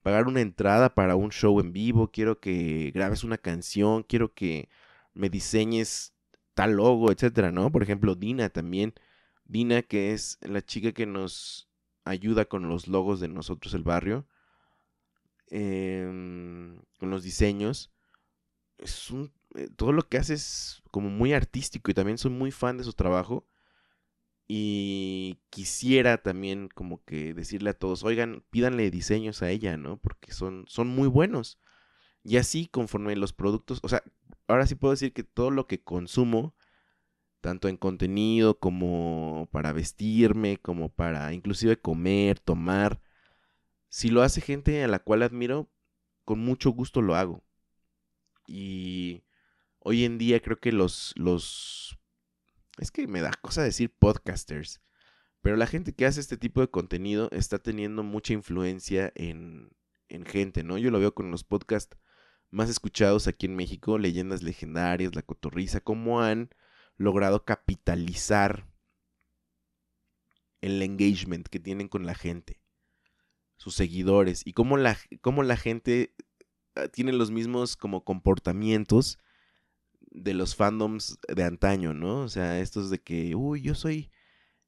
pagar 0.02 0.28
una 0.28 0.40
entrada 0.40 0.94
para 0.94 1.16
un 1.16 1.30
show 1.30 1.60
en 1.60 1.72
vivo, 1.72 2.10
quiero 2.10 2.40
que 2.40 2.90
grabes 2.94 3.24
una 3.24 3.38
canción, 3.38 4.02
quiero 4.02 4.34
que 4.34 4.68
me 5.14 5.30
diseñes 5.30 6.14
tal 6.54 6.72
logo, 6.76 7.10
etcétera, 7.10 7.52
¿no? 7.52 7.72
Por 7.72 7.82
ejemplo, 7.82 8.14
Dina 8.14 8.50
también. 8.50 8.94
Dina, 9.44 9.82
que 9.82 10.12
es 10.12 10.38
la 10.42 10.62
chica 10.62 10.92
que 10.92 11.06
nos 11.06 11.68
ayuda 12.04 12.44
con 12.46 12.68
los 12.68 12.88
logos 12.88 13.20
de 13.20 13.28
nosotros, 13.28 13.74
el 13.74 13.82
barrio, 13.82 14.26
em, 15.50 16.80
con 16.98 17.10
los 17.10 17.22
diseños. 17.22 17.92
Es 18.78 19.10
un, 19.10 19.32
eh, 19.54 19.68
todo 19.76 19.92
lo 19.92 20.08
que 20.08 20.18
hace 20.18 20.34
es 20.34 20.82
como 20.90 21.10
muy 21.10 21.32
artístico 21.32 21.90
y 21.90 21.94
también 21.94 22.18
soy 22.18 22.30
muy 22.30 22.50
fan 22.50 22.78
de 22.78 22.84
su 22.84 22.92
trabajo. 22.92 23.46
Y 24.46 25.40
quisiera 25.50 26.18
también 26.22 26.68
como 26.68 27.02
que 27.04 27.32
decirle 27.32 27.70
a 27.70 27.78
todos, 27.78 28.04
oigan, 28.04 28.44
pídanle 28.50 28.90
diseños 28.90 29.42
a 29.42 29.50
ella, 29.50 29.76
¿no? 29.78 29.96
Porque 29.98 30.32
son, 30.32 30.64
son 30.68 30.88
muy 30.88 31.08
buenos. 31.08 31.58
Y 32.24 32.36
así 32.36 32.66
conforme 32.66 33.16
los 33.16 33.32
productos, 33.32 33.80
o 33.82 33.88
sea, 33.88 34.02
ahora 34.48 34.66
sí 34.66 34.74
puedo 34.74 34.92
decir 34.92 35.12
que 35.12 35.24
todo 35.24 35.50
lo 35.50 35.66
que 35.66 35.82
consumo, 35.82 36.54
tanto 37.44 37.68
en 37.68 37.76
contenido 37.76 38.58
como 38.58 39.50
para 39.52 39.74
vestirme, 39.74 40.56
como 40.56 40.88
para 40.88 41.30
inclusive 41.34 41.78
comer, 41.78 42.40
tomar, 42.40 43.02
si 43.90 44.08
lo 44.08 44.22
hace 44.22 44.40
gente 44.40 44.82
a 44.82 44.88
la 44.88 44.98
cual 44.98 45.22
admiro, 45.22 45.70
con 46.24 46.38
mucho 46.38 46.70
gusto 46.70 47.02
lo 47.02 47.16
hago. 47.16 47.44
Y 48.46 49.24
hoy 49.78 50.04
en 50.04 50.16
día 50.16 50.40
creo 50.40 50.58
que 50.58 50.72
los, 50.72 51.12
los 51.16 51.98
es 52.78 52.90
que 52.90 53.06
me 53.06 53.20
da 53.20 53.30
cosa 53.42 53.62
decir 53.62 53.90
podcasters, 53.90 54.80
pero 55.42 55.56
la 55.56 55.66
gente 55.66 55.92
que 55.92 56.06
hace 56.06 56.20
este 56.20 56.38
tipo 56.38 56.62
de 56.62 56.70
contenido 56.70 57.28
está 57.30 57.58
teniendo 57.58 58.02
mucha 58.02 58.32
influencia 58.32 59.12
en, 59.16 59.68
en 60.08 60.24
gente, 60.24 60.62
¿no? 60.62 60.78
Yo 60.78 60.90
lo 60.90 60.98
veo 60.98 61.12
con 61.12 61.30
los 61.30 61.44
podcasts 61.44 61.98
más 62.50 62.70
escuchados 62.70 63.28
aquí 63.28 63.44
en 63.44 63.54
México, 63.54 63.98
Leyendas 63.98 64.42
Legendarias, 64.42 65.14
La 65.14 65.20
Cotorriza, 65.20 65.80
cómo 65.80 66.22
han 66.22 66.48
logrado 66.96 67.44
capitalizar 67.44 68.66
el 70.60 70.82
engagement 70.82 71.46
que 71.48 71.60
tienen 71.60 71.88
con 71.88 72.06
la 72.06 72.14
gente, 72.14 72.60
sus 73.56 73.74
seguidores, 73.74 74.46
y 74.46 74.52
cómo 74.52 74.76
la, 74.76 74.96
cómo 75.20 75.42
la 75.42 75.56
gente 75.56 76.14
ah, 76.74 76.88
tiene 76.88 77.12
los 77.12 77.30
mismos 77.30 77.76
como 77.76 78.04
comportamientos 78.04 79.18
de 80.10 80.32
los 80.32 80.54
fandoms 80.56 81.18
de 81.28 81.42
antaño, 81.42 81.92
¿no? 81.92 82.20
O 82.20 82.28
sea, 82.28 82.60
estos 82.60 82.88
de 82.88 83.02
que, 83.02 83.34
uy, 83.34 83.62
yo 83.62 83.74
soy 83.74 84.10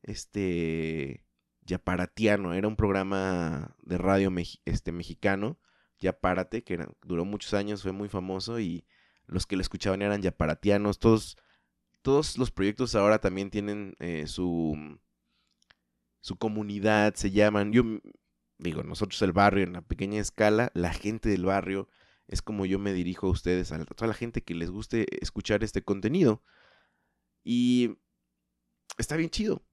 este 0.03 1.25
Yaparatiano, 1.63 2.55
era 2.55 2.69
un 2.69 2.77
programa 2.77 3.77
de 3.83 3.99
radio 3.99 4.33
este, 4.65 4.93
mexicano, 4.93 5.59
Yaparate, 5.99 6.63
que 6.63 6.85
duró 7.03 7.25
muchos 7.25 7.55
años, 7.55 7.83
fue 7.83 7.93
muy 7.93 8.09
famoso 8.09 8.61
y 8.61 8.87
los 9.27 9.47
que 9.47 9.57
lo 9.57 9.63
escuchaban 9.63 10.03
eran 10.03 10.23
Yaparatianos, 10.23 10.99
todos, 10.99 11.37
todos 12.07 12.39
los 12.39 12.53
proyectos 12.53 12.95
ahora 12.95 13.19
también 13.19 13.51
tienen 13.51 13.97
eh, 13.99 14.29
su, 14.29 14.79
su 16.21 16.37
comunidad, 16.37 17.15
se 17.17 17.33
llaman, 17.33 17.73
yo 17.73 17.83
digo, 18.59 18.85
nosotros 18.85 19.21
el 19.23 19.33
barrio 19.33 19.65
en 19.65 19.73
la 19.73 19.83
pequeña 19.83 20.21
escala, 20.21 20.71
la 20.73 20.93
gente 20.93 21.29
del 21.29 21.47
barrio 21.47 21.89
es 22.29 22.43
como 22.43 22.65
yo 22.65 22.79
me 22.79 22.93
dirijo 22.93 23.27
a 23.27 23.31
ustedes, 23.31 23.73
a 23.73 23.85
toda 23.85 24.07
la 24.07 24.15
gente 24.15 24.45
que 24.45 24.55
les 24.55 24.71
guste 24.71 25.05
escuchar 25.21 25.65
este 25.65 25.83
contenido. 25.83 26.45
Y 27.43 27.99
está 28.99 29.17
bien 29.17 29.31
chido, 29.31 29.65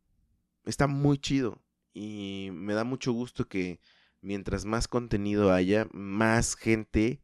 está 0.66 0.88
muy 0.88 1.20
chido. 1.20 1.62
Y 1.94 2.50
me 2.52 2.74
da 2.74 2.84
mucho 2.84 3.12
gusto 3.12 3.48
que 3.48 3.80
mientras 4.22 4.66
más 4.66 4.88
contenido 4.88 5.54
haya, 5.54 5.88
más 5.92 6.56
gente 6.56 7.22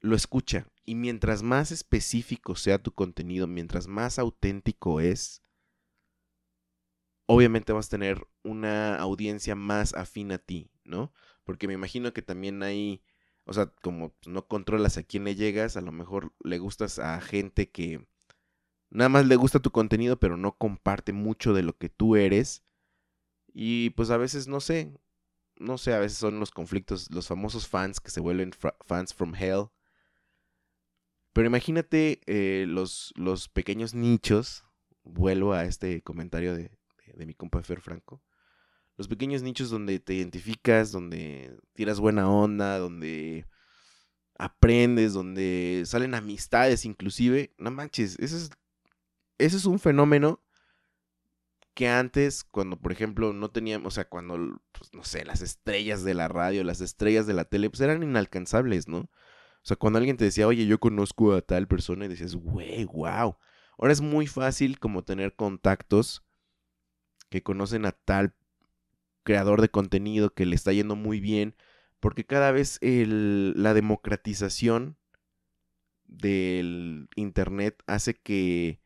lo 0.00 0.16
escucha. 0.16 0.66
Y 0.84 0.94
mientras 0.94 1.42
más 1.42 1.70
específico 1.70 2.56
sea 2.56 2.82
tu 2.82 2.92
contenido, 2.92 3.46
mientras 3.46 3.86
más 3.86 4.18
auténtico 4.18 5.00
es, 5.00 5.42
obviamente 7.26 7.72
vas 7.72 7.86
a 7.86 7.90
tener 7.90 8.26
una 8.42 8.96
audiencia 8.96 9.54
más 9.54 9.94
afín 9.94 10.32
a 10.32 10.38
ti, 10.38 10.70
¿no? 10.84 11.12
Porque 11.44 11.68
me 11.68 11.74
imagino 11.74 12.12
que 12.12 12.22
también 12.22 12.62
hay 12.62 13.02
o 13.44 13.52
sea, 13.52 13.66
como 13.82 14.14
no 14.26 14.46
controlas 14.46 14.98
a 14.98 15.02
quién 15.02 15.24
le 15.24 15.34
llegas, 15.34 15.76
a 15.76 15.80
lo 15.80 15.92
mejor 15.92 16.32
le 16.44 16.58
gustas 16.58 16.98
a 16.98 17.20
gente 17.20 17.70
que 17.70 18.06
nada 18.90 19.08
más 19.08 19.26
le 19.26 19.36
gusta 19.36 19.60
tu 19.60 19.70
contenido, 19.72 20.18
pero 20.18 20.36
no 20.36 20.56
comparte 20.56 21.12
mucho 21.12 21.52
de 21.54 21.62
lo 21.62 21.76
que 21.76 21.88
tú 21.88 22.16
eres. 22.16 22.64
Y 23.54 23.90
pues 23.90 24.10
a 24.10 24.16
veces 24.16 24.48
no 24.48 24.60
sé, 24.60 24.92
no 25.58 25.78
sé, 25.78 25.94
a 25.94 25.98
veces 25.98 26.18
son 26.18 26.40
los 26.40 26.50
conflictos, 26.52 27.10
los 27.10 27.28
famosos 27.28 27.68
fans 27.68 28.00
que 28.00 28.10
se 28.10 28.20
vuelven 28.20 28.52
fans 28.86 29.14
from 29.14 29.34
hell. 29.34 29.70
Pero 31.32 31.46
imagínate 31.46 32.20
eh, 32.26 32.66
los, 32.68 33.12
los 33.16 33.48
pequeños 33.48 33.94
nichos, 33.94 34.64
vuelvo 35.02 35.54
a 35.54 35.64
este 35.64 36.02
comentario 36.02 36.54
de, 36.54 36.70
de, 37.14 37.26
mi 37.26 37.34
compa 37.34 37.62
Fer 37.62 37.80
Franco, 37.80 38.22
los 38.96 39.08
pequeños 39.08 39.42
nichos 39.42 39.70
donde 39.70 39.98
te 39.98 40.14
identificas, 40.14 40.92
donde 40.92 41.56
tiras 41.72 42.00
buena 42.00 42.30
onda, 42.30 42.78
donde 42.78 43.46
aprendes, 44.36 45.14
donde 45.14 45.82
salen 45.86 46.14
amistades 46.14 46.84
inclusive. 46.84 47.54
No 47.58 47.70
manches, 47.70 48.18
ese 48.18 48.36
es, 48.36 48.50
ese 49.38 49.56
es 49.56 49.64
un 49.64 49.78
fenómeno 49.78 50.42
que 51.74 51.88
antes, 51.88 52.44
cuando 52.44 52.78
por 52.78 52.92
ejemplo 52.92 53.32
no 53.32 53.50
teníamos, 53.50 53.86
o 53.86 53.90
sea, 53.90 54.08
cuando, 54.08 54.60
pues, 54.72 54.92
no 54.92 55.04
sé, 55.04 55.24
las 55.24 55.40
estrellas 55.40 56.04
de 56.04 56.14
la 56.14 56.28
radio, 56.28 56.64
las 56.64 56.82
estrellas 56.82 57.26
de 57.26 57.34
la 57.34 57.44
tele, 57.46 57.70
pues 57.70 57.80
eran 57.80 58.02
inalcanzables, 58.02 58.88
¿no? 58.88 59.10
O 59.62 59.66
sea, 59.66 59.76
cuando 59.76 59.98
alguien 59.98 60.16
te 60.16 60.24
decía, 60.24 60.48
oye, 60.48 60.66
yo 60.66 60.80
conozco 60.80 61.34
a 61.34 61.40
tal 61.40 61.68
persona, 61.68 62.04
y 62.04 62.08
decías, 62.08 62.34
güey, 62.34 62.84
wow. 62.84 63.36
Ahora 63.78 63.92
es 63.92 64.00
muy 64.00 64.26
fácil 64.26 64.78
como 64.78 65.04
tener 65.04 65.34
contactos 65.34 66.24
que 67.30 67.42
conocen 67.42 67.86
a 67.86 67.92
tal 67.92 68.34
creador 69.22 69.60
de 69.60 69.70
contenido 69.70 70.34
que 70.34 70.46
le 70.46 70.56
está 70.56 70.72
yendo 70.72 70.96
muy 70.96 71.20
bien, 71.20 71.54
porque 72.00 72.26
cada 72.26 72.50
vez 72.50 72.78
la 72.82 73.72
democratización 73.74 74.96
del 76.04 77.08
Internet 77.14 77.82
hace 77.86 78.14
que 78.14 78.80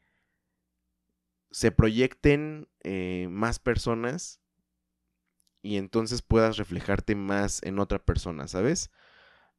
se 1.50 1.72
proyecten 1.72 2.68
eh, 2.82 3.28
más 3.30 3.58
personas 3.58 4.42
y 5.62 5.78
entonces 5.78 6.22
puedas 6.22 6.58
reflejarte 6.58 7.14
más 7.14 7.62
en 7.62 7.78
otra 7.78 7.98
persona, 7.98 8.46
¿sabes? 8.46 8.90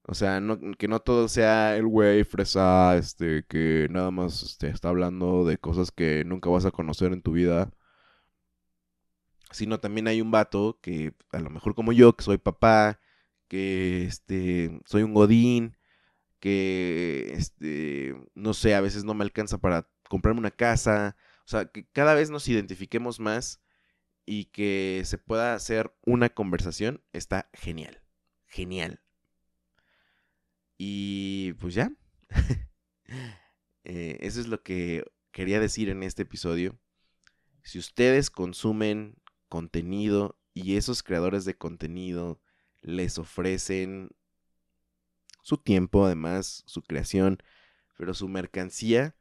O 0.10 0.14
sea, 0.16 0.42
que 0.78 0.88
no 0.88 1.02
todo 1.02 1.28
sea 1.28 1.76
el 1.76 1.86
güey 1.86 2.24
fresa, 2.24 2.96
este, 2.96 3.44
que 3.46 3.88
nada 3.92 4.10
más 4.10 4.42
este, 4.42 4.70
está 4.70 4.88
hablando 4.90 5.46
de 5.46 5.58
cosas 5.58 5.92
que 5.92 6.24
nunca 6.26 6.50
vas 6.50 6.66
a 6.66 6.72
conocer 6.72 7.12
en 7.12 7.22
tu 7.22 7.34
vida. 7.34 7.72
Sino 9.52 9.80
también 9.82 10.08
hay 10.08 10.22
un 10.22 10.32
vato 10.32 10.80
que, 10.82 11.14
a 11.32 11.40
lo 11.40 11.50
mejor 11.50 11.76
como 11.76 11.92
yo, 11.92 12.16
que 12.16 12.24
soy 12.24 12.38
papá, 12.38 13.00
que 13.50 14.06
este, 14.06 14.80
soy 14.86 15.04
un 15.04 15.14
godín, 15.14 15.78
que, 16.40 17.34
este, 17.36 18.16
no 18.34 18.54
sé, 18.54 18.76
a 18.76 18.82
veces 18.82 19.04
no 19.04 19.14
me 19.14 19.26
alcanza 19.26 19.58
para 19.58 19.90
comprarme 20.10 20.40
una 20.40 20.52
casa. 20.52 21.18
O 21.46 21.50
sea, 21.50 21.66
que 21.66 21.86
cada 21.92 22.14
vez 22.14 22.30
nos 22.30 22.48
identifiquemos 22.48 23.20
más 23.20 23.62
y 24.26 24.46
que 24.46 25.02
se 25.06 25.18
pueda 25.18 25.54
hacer 25.54 25.94
una 26.06 26.30
conversación 26.30 27.04
está 27.12 27.50
genial. 27.54 28.04
Genial. 28.46 29.02
Y 30.78 31.54
pues 31.54 31.74
ya. 31.74 31.92
Eh, 33.90 34.18
eso 34.20 34.42
es 34.42 34.48
lo 34.50 34.64
que 34.64 35.06
quería 35.32 35.62
decir 35.62 35.88
en 35.88 36.04
este 36.04 36.24
episodio. 36.24 36.78
Si 37.64 37.80
ustedes 37.80 38.30
consumen 38.30 39.16
contenido 39.48 40.38
y 40.54 40.76
esos 40.76 41.04
creadores 41.04 41.46
de 41.46 41.56
contenido 41.56 42.42
les 42.82 43.18
ofrecen 43.18 44.10
su 45.42 45.56
tiempo, 45.56 46.06
además, 46.06 46.64
su 46.66 46.82
creación, 46.82 47.38
pero 47.98 48.14
su 48.14 48.28
mercancía, 48.28 49.16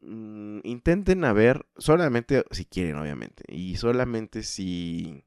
mm, 0.00 0.60
intenten 0.62 1.24
a 1.24 1.32
ver, 1.32 1.66
solamente 1.76 2.44
si 2.52 2.64
quieren, 2.64 2.96
obviamente, 2.96 3.42
y 3.48 3.76
solamente 3.76 4.44
si 4.44 5.24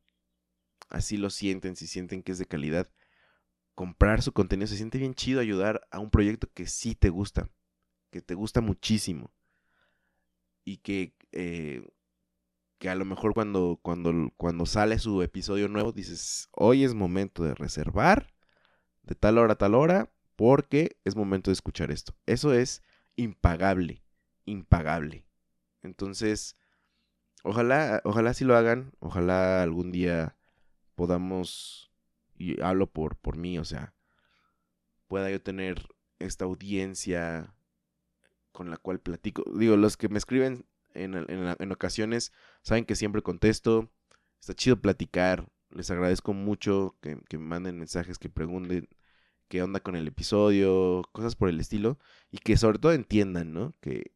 así 0.88 1.18
lo 1.18 1.30
sienten, 1.30 1.76
si 1.76 1.88
sienten 1.88 2.24
que 2.24 2.32
es 2.32 2.40
de 2.40 2.46
calidad, 2.46 2.90
comprar 3.80 4.22
su 4.22 4.34
contenido, 4.34 4.68
se 4.68 4.76
siente 4.76 4.98
bien 4.98 5.14
chido 5.14 5.40
ayudar 5.40 5.88
a 5.90 6.00
un 6.00 6.10
proyecto 6.10 6.50
que 6.54 6.68
sí 6.68 6.96
te 6.96 7.08
gusta, 7.08 7.50
que 8.12 8.22
te 8.22 8.36
gusta 8.36 8.60
muchísimo. 8.60 9.32
Y 10.66 10.80
que, 10.80 11.16
eh, 11.32 11.88
que 12.78 12.90
a 12.90 12.96
lo 12.96 13.06
mejor 13.06 13.34
cuando, 13.34 13.80
cuando, 13.82 14.34
cuando 14.36 14.66
sale 14.66 15.00
su 15.00 15.22
episodio 15.22 15.70
nuevo 15.70 15.94
dices, 15.94 16.50
hoy 16.52 16.84
es 16.84 16.94
momento 16.94 17.42
de 17.46 17.54
reservar 17.54 18.34
de 19.04 19.16
tal 19.16 19.38
hora 19.38 19.54
a 19.54 19.58
tal 19.58 19.76
hora 19.76 20.12
porque 20.36 20.98
es 21.06 21.16
momento 21.16 21.50
de 21.50 21.54
escuchar 21.54 21.90
esto. 21.90 22.14
Eso 22.26 22.54
es 22.54 22.84
impagable, 23.16 24.04
impagable. 24.44 25.24
Entonces, 25.84 26.58
ojalá, 27.44 28.02
ojalá 28.04 28.34
si 28.34 28.44
lo 28.44 28.58
hagan, 28.58 28.92
ojalá 29.00 29.64
algún 29.64 29.94
día 29.94 30.36
podamos 30.96 31.89
y 32.40 32.60
hablo 32.62 32.88
por, 32.88 33.18
por 33.18 33.38
mí, 33.38 33.60
o 33.60 33.66
sea, 33.66 33.94
pueda 35.08 35.30
yo 35.30 35.42
tener 35.42 35.88
esta 36.20 36.46
audiencia 36.46 37.54
con 38.52 38.72
la 38.72 38.78
cual 38.78 39.00
platico. 39.00 39.44
Digo, 39.56 39.76
los 39.76 39.98
que 39.98 40.10
me 40.10 40.18
escriben 40.18 40.66
en, 40.94 41.14
en, 41.16 41.72
ocasiones 41.72 42.32
saben 42.64 42.86
que 42.86 42.96
siempre 42.96 43.22
contesto. 43.22 43.92
Está 44.40 44.54
chido 44.54 44.82
platicar. 44.82 45.50
Les 45.70 45.92
agradezco 45.92 46.34
mucho 46.34 46.98
que, 47.02 47.20
que 47.28 47.38
me 47.38 47.46
manden 47.46 47.78
mensajes, 47.78 48.18
que 48.18 48.30
pregunten 48.30 48.88
qué 49.50 49.62
onda 49.62 49.82
con 49.82 49.96
el 49.96 50.08
episodio, 50.08 51.04
cosas 51.12 51.36
por 51.36 51.50
el 51.50 51.60
estilo. 51.60 52.00
Y 52.32 52.38
que 52.38 52.58
sobre 52.58 52.80
todo 52.80 52.94
entiendan, 52.94 53.54
¿no? 53.54 53.74
Que, 53.82 54.14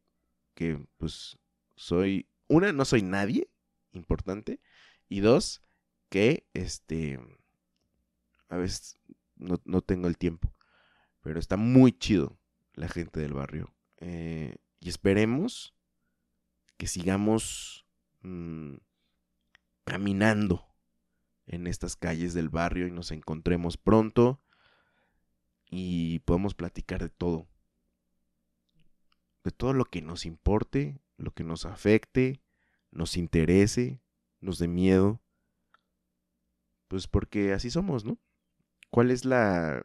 que 0.54 0.84
pues 0.96 1.38
soy, 1.76 2.28
una, 2.48 2.72
no 2.72 2.84
soy 2.86 3.02
nadie 3.02 3.50
importante. 3.92 4.60
Y 5.08 5.20
dos, 5.20 5.62
que 6.08 6.46
este 6.54 7.20
a 8.48 8.56
veces 8.56 8.98
no, 9.36 9.82
tengo 9.82 10.08
el 10.08 10.18
tiempo. 10.18 10.52
Pero 11.20 11.38
está 11.38 11.56
muy 11.56 11.92
chido 11.92 12.38
la 12.74 12.88
gente 12.88 13.20
del 13.20 13.32
barrio. 13.32 13.74
Eh, 13.98 14.56
y 14.80 14.88
esperemos 14.88 15.74
que 16.76 16.86
sigamos 16.86 17.86
mm, 18.22 18.74
caminando 19.84 20.66
en 21.46 21.66
estas 21.66 21.96
calles 21.96 22.34
del 22.34 22.48
barrio 22.48 22.86
y 22.86 22.90
nos 22.90 23.10
encontremos 23.10 23.76
pronto 23.76 24.42
y 25.70 26.20
podamos 26.20 26.54
platicar 26.54 27.00
de 27.02 27.10
todo. 27.10 27.48
De 29.42 29.50
todo 29.50 29.72
lo 29.72 29.84
que 29.84 30.00
nos 30.00 30.24
importe, 30.24 31.00
lo 31.16 31.32
que 31.32 31.44
nos 31.44 31.66
afecte, 31.66 32.40
nos 32.90 33.16
interese, 33.16 34.00
nos 34.40 34.58
dé 34.58 34.68
miedo. 34.68 35.20
Pues 36.88 37.08
porque 37.08 37.52
así 37.52 37.70
somos, 37.70 38.04
¿no? 38.04 38.18
¿Cuál 38.94 39.10
es 39.10 39.24
la... 39.24 39.84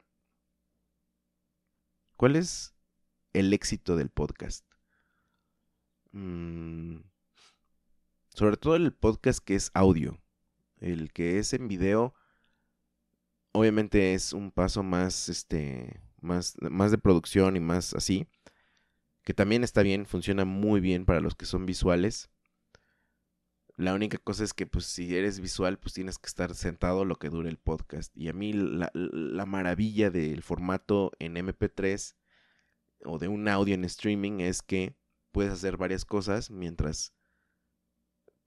¿Cuál 2.16 2.36
es 2.36 2.76
el 3.34 3.52
éxito 3.54 3.96
del 3.96 4.12
podcast? 4.12 4.64
Mm, 6.12 6.98
sobre 8.36 8.58
todo 8.58 8.76
el 8.76 8.94
podcast 8.94 9.40
que 9.44 9.56
es 9.56 9.72
audio. 9.74 10.22
El 10.78 11.12
que 11.12 11.40
es 11.40 11.54
en 11.54 11.68
video, 11.68 12.14
obviamente 13.52 14.14
es 14.14 14.32
un 14.32 14.52
paso 14.52 14.84
más, 14.84 15.28
este, 15.28 16.04
más, 16.22 16.56
más 16.62 16.92
de 16.92 17.00
producción 17.00 17.58
y 17.58 17.60
más 17.60 17.96
así. 17.96 18.28
Que 19.24 19.34
también 19.34 19.64
está 19.64 19.82
bien, 19.82 20.06
funciona 20.06 20.46
muy 20.46 20.82
bien 20.82 21.06
para 21.06 21.20
los 21.20 21.34
que 21.34 21.48
son 21.48 21.66
visuales. 21.66 22.30
La 23.80 23.94
única 23.94 24.18
cosa 24.18 24.44
es 24.44 24.54
que, 24.54 24.68
pues, 24.68 24.88
si 24.88 25.16
eres 25.16 25.40
visual, 25.40 25.80
pues 25.80 25.94
tienes 25.94 26.18
que 26.18 26.28
estar 26.28 26.54
sentado 26.54 27.06
lo 27.06 27.16
que 27.16 27.30
dure 27.30 27.48
el 27.48 27.56
podcast. 27.56 28.12
Y 28.14 28.28
a 28.28 28.34
mí 28.34 28.52
la, 28.52 29.46
maravilla 29.46 30.10
del 30.10 30.44
formato 30.44 31.14
en 31.18 31.38
MP3 31.38 32.14
o 33.06 33.20
de 33.20 33.30
un 33.30 33.48
audio 33.48 33.76
en 33.76 33.86
streaming 33.86 34.42
es 34.42 34.62
que 34.62 34.98
puedes 35.32 35.54
hacer 35.54 35.78
varias 35.78 36.04
cosas 36.04 36.52
mientras 36.52 37.14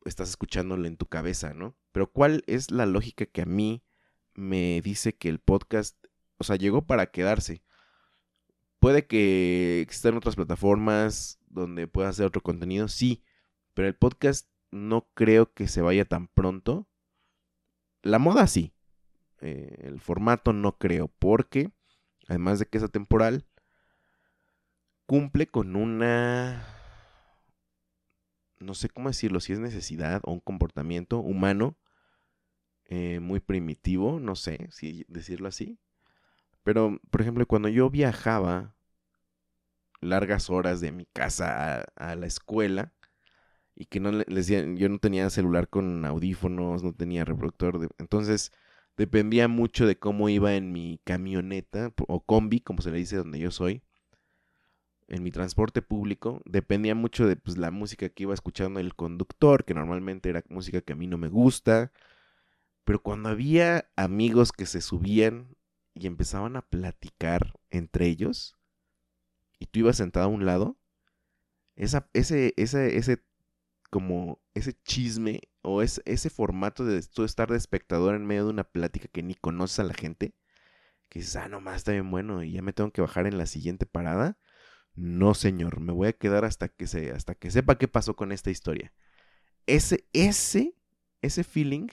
estás 0.04 0.28
escuchándolo 0.28 0.86
en 0.86 0.98
tu 0.98 1.06
cabeza, 1.06 1.54
¿no? 1.54 1.78
Pero 1.92 2.12
¿cuál 2.12 2.44
es 2.46 2.70
la 2.70 2.84
lógica 2.84 3.24
que 3.24 3.40
a 3.40 3.46
mí 3.46 3.82
me 4.34 4.82
dice 4.82 5.16
que 5.16 5.30
el 5.30 5.38
podcast, 5.38 5.96
o 6.36 6.44
sea, 6.44 6.56
llegó 6.56 6.84
para 6.84 7.10
quedarse? 7.10 7.62
Puede 8.80 9.06
que 9.06 9.80
existan 9.80 10.14
otras 10.14 10.36
plataformas 10.36 11.38
donde 11.46 11.88
puedas 11.88 12.16
hacer 12.16 12.26
otro 12.26 12.42
contenido, 12.42 12.86
sí, 12.88 13.22
pero 13.72 13.88
el 13.88 13.94
podcast 13.94 14.51
no 14.72 15.06
creo 15.14 15.52
que 15.52 15.68
se 15.68 15.82
vaya 15.82 16.04
tan 16.04 16.26
pronto. 16.26 16.88
La 18.02 18.18
moda 18.18 18.48
sí. 18.48 18.74
Eh, 19.40 19.76
el 19.82 20.00
formato 20.00 20.52
no 20.52 20.78
creo, 20.78 21.08
porque 21.18 21.70
además 22.28 22.58
de 22.58 22.66
que 22.66 22.78
es 22.78 22.84
atemporal, 22.84 23.46
cumple 25.06 25.46
con 25.46 25.76
una... 25.76 26.66
No 28.58 28.74
sé 28.74 28.88
cómo 28.88 29.08
decirlo, 29.08 29.40
si 29.40 29.52
es 29.52 29.58
necesidad 29.58 30.20
o 30.24 30.32
un 30.32 30.40
comportamiento 30.40 31.18
humano 31.18 31.76
eh, 32.84 33.18
muy 33.20 33.40
primitivo, 33.40 34.20
no 34.20 34.36
sé 34.36 34.68
si 34.70 35.04
decirlo 35.08 35.48
así. 35.48 35.78
Pero, 36.62 37.00
por 37.10 37.20
ejemplo, 37.20 37.44
cuando 37.46 37.68
yo 37.68 37.90
viajaba 37.90 38.76
largas 40.00 40.48
horas 40.48 40.80
de 40.80 40.92
mi 40.92 41.06
casa 41.06 41.80
a, 41.80 41.84
a 41.96 42.14
la 42.14 42.26
escuela, 42.26 42.92
y 43.74 43.86
que 43.86 44.00
no 44.00 44.12
les 44.12 44.48
yo 44.48 44.88
no 44.88 44.98
tenía 44.98 45.30
celular 45.30 45.68
con 45.68 46.04
audífonos, 46.04 46.82
no 46.82 46.92
tenía 46.94 47.24
reproductor, 47.24 47.88
entonces 47.98 48.52
dependía 48.96 49.48
mucho 49.48 49.86
de 49.86 49.98
cómo 49.98 50.28
iba 50.28 50.54
en 50.54 50.72
mi 50.72 51.00
camioneta 51.04 51.92
o 52.08 52.20
combi, 52.24 52.60
como 52.60 52.82
se 52.82 52.90
le 52.90 52.98
dice 52.98 53.16
donde 53.16 53.38
yo 53.38 53.50
soy. 53.50 53.82
en 55.08 55.22
mi 55.22 55.30
transporte 55.30 55.82
público, 55.82 56.40
dependía 56.46 56.94
mucho 56.94 57.26
de 57.26 57.36
pues, 57.36 57.58
la 57.58 57.70
música 57.70 58.08
que 58.08 58.22
iba 58.24 58.34
escuchando 58.34 58.80
el 58.80 58.94
conductor, 58.94 59.64
que 59.64 59.74
normalmente 59.74 60.30
era 60.30 60.42
música 60.48 60.80
que 60.80 60.94
a 60.94 60.96
mí 60.96 61.06
no 61.06 61.18
me 61.18 61.28
gusta. 61.28 61.92
Pero 62.84 63.02
cuando 63.02 63.28
había 63.28 63.90
amigos 63.96 64.52
que 64.52 64.66
se 64.66 64.80
subían 64.80 65.56
y 65.94 66.06
empezaban 66.06 66.56
a 66.56 66.62
platicar 66.62 67.54
entre 67.70 68.06
ellos, 68.06 68.56
y 69.58 69.66
tú 69.66 69.80
ibas 69.80 69.96
sentado 69.96 70.26
a 70.26 70.28
un 70.28 70.44
lado, 70.46 70.76
esa, 71.76 72.08
ese, 72.12 72.54
ese, 72.56 72.96
ese, 72.96 73.22
como 73.92 74.40
ese 74.54 74.72
chisme 74.84 75.42
o 75.60 75.82
es, 75.82 76.00
ese 76.06 76.30
formato 76.30 76.82
de 76.86 77.02
tú 77.02 77.24
estar 77.24 77.50
de 77.50 77.58
espectador 77.58 78.14
en 78.14 78.24
medio 78.24 78.46
de 78.46 78.50
una 78.50 78.64
plática 78.64 79.06
que 79.12 79.22
ni 79.22 79.34
conoces 79.34 79.80
a 79.80 79.84
la 79.84 79.92
gente, 79.92 80.34
que 81.10 81.18
dices, 81.18 81.36
ah, 81.36 81.48
nomás 81.48 81.76
está 81.76 81.92
bien 81.92 82.10
bueno 82.10 82.42
y 82.42 82.52
ya 82.52 82.62
me 82.62 82.72
tengo 82.72 82.90
que 82.90 83.02
bajar 83.02 83.26
en 83.26 83.36
la 83.36 83.44
siguiente 83.44 83.84
parada. 83.84 84.38
No, 84.94 85.34
señor, 85.34 85.80
me 85.80 85.92
voy 85.92 86.08
a 86.08 86.14
quedar 86.14 86.46
hasta 86.46 86.68
que, 86.68 86.86
se, 86.86 87.10
hasta 87.10 87.34
que 87.34 87.50
sepa 87.50 87.76
qué 87.76 87.86
pasó 87.86 88.16
con 88.16 88.32
esta 88.32 88.50
historia. 88.50 88.94
Ese, 89.66 90.06
ese, 90.14 90.74
ese 91.20 91.44
feeling 91.44 91.88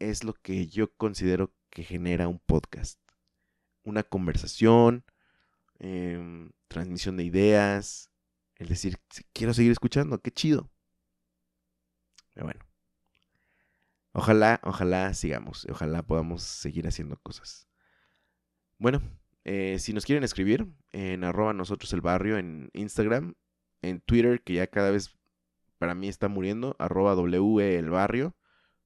es 0.00 0.24
lo 0.24 0.34
que 0.34 0.66
yo 0.66 0.92
considero 0.96 1.54
que 1.70 1.84
genera 1.84 2.26
un 2.26 2.40
podcast. 2.40 3.00
Una 3.84 4.02
conversación, 4.02 5.04
em, 5.78 6.50
transmisión 6.66 7.16
de 7.16 7.24
ideas, 7.24 8.10
el 8.56 8.68
decir, 8.68 8.98
quiero 9.32 9.54
seguir 9.54 9.72
escuchando, 9.72 10.20
qué 10.20 10.30
chido. 10.30 10.70
Pero 12.34 12.46
bueno. 12.46 12.60
Ojalá, 14.12 14.60
ojalá 14.62 15.12
sigamos, 15.12 15.66
ojalá 15.70 16.02
podamos 16.02 16.42
seguir 16.42 16.86
haciendo 16.88 17.18
cosas. 17.18 17.68
Bueno, 18.78 19.02
eh, 19.44 19.78
si 19.78 19.92
nos 19.92 20.06
quieren 20.06 20.24
escribir, 20.24 20.66
en 20.92 21.22
arroba 21.22 21.52
nosotros 21.52 21.92
el 21.92 22.00
barrio, 22.00 22.38
en 22.38 22.70
Instagram, 22.72 23.34
en 23.82 24.00
Twitter, 24.00 24.42
que 24.42 24.54
ya 24.54 24.66
cada 24.68 24.90
vez 24.90 25.16
para 25.78 25.94
mí 25.94 26.08
está 26.08 26.28
muriendo, 26.28 26.76
arroba 26.78 27.14
W 27.14 27.78
el 27.78 27.90
barrio, 27.90 28.34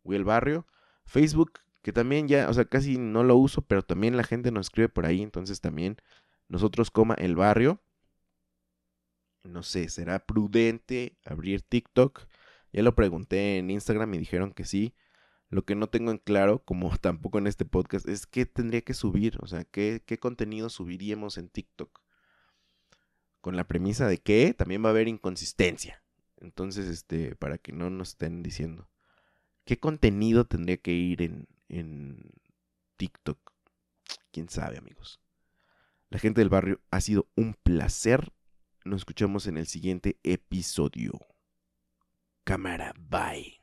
el 0.04 0.24
barrio, 0.24 0.66
Facebook, 1.04 1.60
que 1.82 1.92
también 1.92 2.28
ya, 2.28 2.48
o 2.48 2.52
sea, 2.52 2.64
casi 2.64 2.98
no 2.98 3.24
lo 3.24 3.36
uso, 3.36 3.62
pero 3.62 3.82
también 3.82 4.16
la 4.16 4.24
gente 4.24 4.50
nos 4.50 4.66
escribe 4.66 4.88
por 4.88 5.06
ahí, 5.06 5.22
entonces 5.22 5.60
también 5.60 5.96
nosotros 6.48 6.90
coma 6.90 7.14
el 7.14 7.36
barrio. 7.36 7.80
No 9.42 9.62
sé, 9.62 9.88
¿será 9.88 10.18
prudente 10.26 11.16
abrir 11.24 11.62
TikTok? 11.62 12.26
Ya 12.72 12.82
lo 12.82 12.94
pregunté 12.94 13.58
en 13.58 13.70
Instagram 13.70 14.14
y 14.14 14.18
dijeron 14.18 14.52
que 14.52 14.64
sí. 14.64 14.94
Lo 15.48 15.64
que 15.64 15.74
no 15.74 15.88
tengo 15.88 16.12
en 16.12 16.18
claro, 16.18 16.64
como 16.64 16.96
tampoco 16.98 17.38
en 17.38 17.46
este 17.46 17.64
podcast, 17.64 18.08
es 18.08 18.26
qué 18.26 18.46
tendría 18.46 18.82
que 18.82 18.94
subir, 18.94 19.38
o 19.40 19.46
sea, 19.46 19.64
qué, 19.64 20.02
qué 20.06 20.18
contenido 20.18 20.68
subiríamos 20.68 21.38
en 21.38 21.48
TikTok. 21.48 22.00
Con 23.40 23.56
la 23.56 23.66
premisa 23.66 24.06
de 24.06 24.18
que 24.18 24.54
también 24.54 24.84
va 24.84 24.88
a 24.88 24.92
haber 24.92 25.08
inconsistencia. 25.08 26.02
Entonces, 26.40 26.86
este, 26.86 27.36
para 27.36 27.58
que 27.58 27.72
no 27.72 27.90
nos 27.90 28.10
estén 28.10 28.42
diciendo. 28.42 28.88
¿Qué 29.64 29.78
contenido 29.78 30.46
tendría 30.46 30.78
que 30.78 30.92
ir 30.92 31.22
en, 31.22 31.46
en 31.68 32.32
TikTok? 32.96 33.38
Quién 34.30 34.48
sabe, 34.48 34.78
amigos. 34.78 35.20
La 36.08 36.18
gente 36.18 36.40
del 36.40 36.48
barrio 36.48 36.80
ha 36.90 37.00
sido 37.00 37.28
un 37.36 37.54
placer. 37.54 38.32
Nos 38.84 39.00
escuchamos 39.00 39.46
en 39.46 39.58
el 39.58 39.66
siguiente 39.66 40.18
episodio. 40.22 41.12
Cámara, 42.44 42.94
bye. 42.98 43.60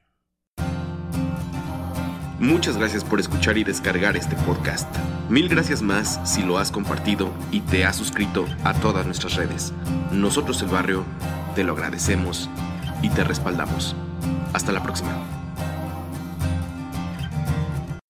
Muchas 2.40 2.78
gracias 2.78 3.04
por 3.04 3.20
escuchar 3.20 3.58
y 3.58 3.64
descargar 3.64 4.16
este 4.16 4.36
podcast. 4.36 4.88
Mil 5.28 5.50
gracias 5.50 5.82
más 5.82 6.22
si 6.24 6.44
lo 6.44 6.60
has 6.60 6.72
compartido 6.72 7.34
y 7.52 7.62
te 7.62 7.84
has 7.84 7.96
suscrito 7.96 8.46
a 8.64 8.76
todas 8.80 9.08
nuestras 9.08 9.36
redes. 9.36 9.74
Nosotros 10.12 10.62
el 10.62 10.70
barrio 10.70 11.04
te 11.56 11.64
lo 11.64 11.74
agradecemos 11.74 12.48
y 13.02 13.10
te 13.10 13.24
respaldamos. 13.24 13.96
Hasta 14.54 14.72
la 14.72 14.84
próxima. 14.84 15.37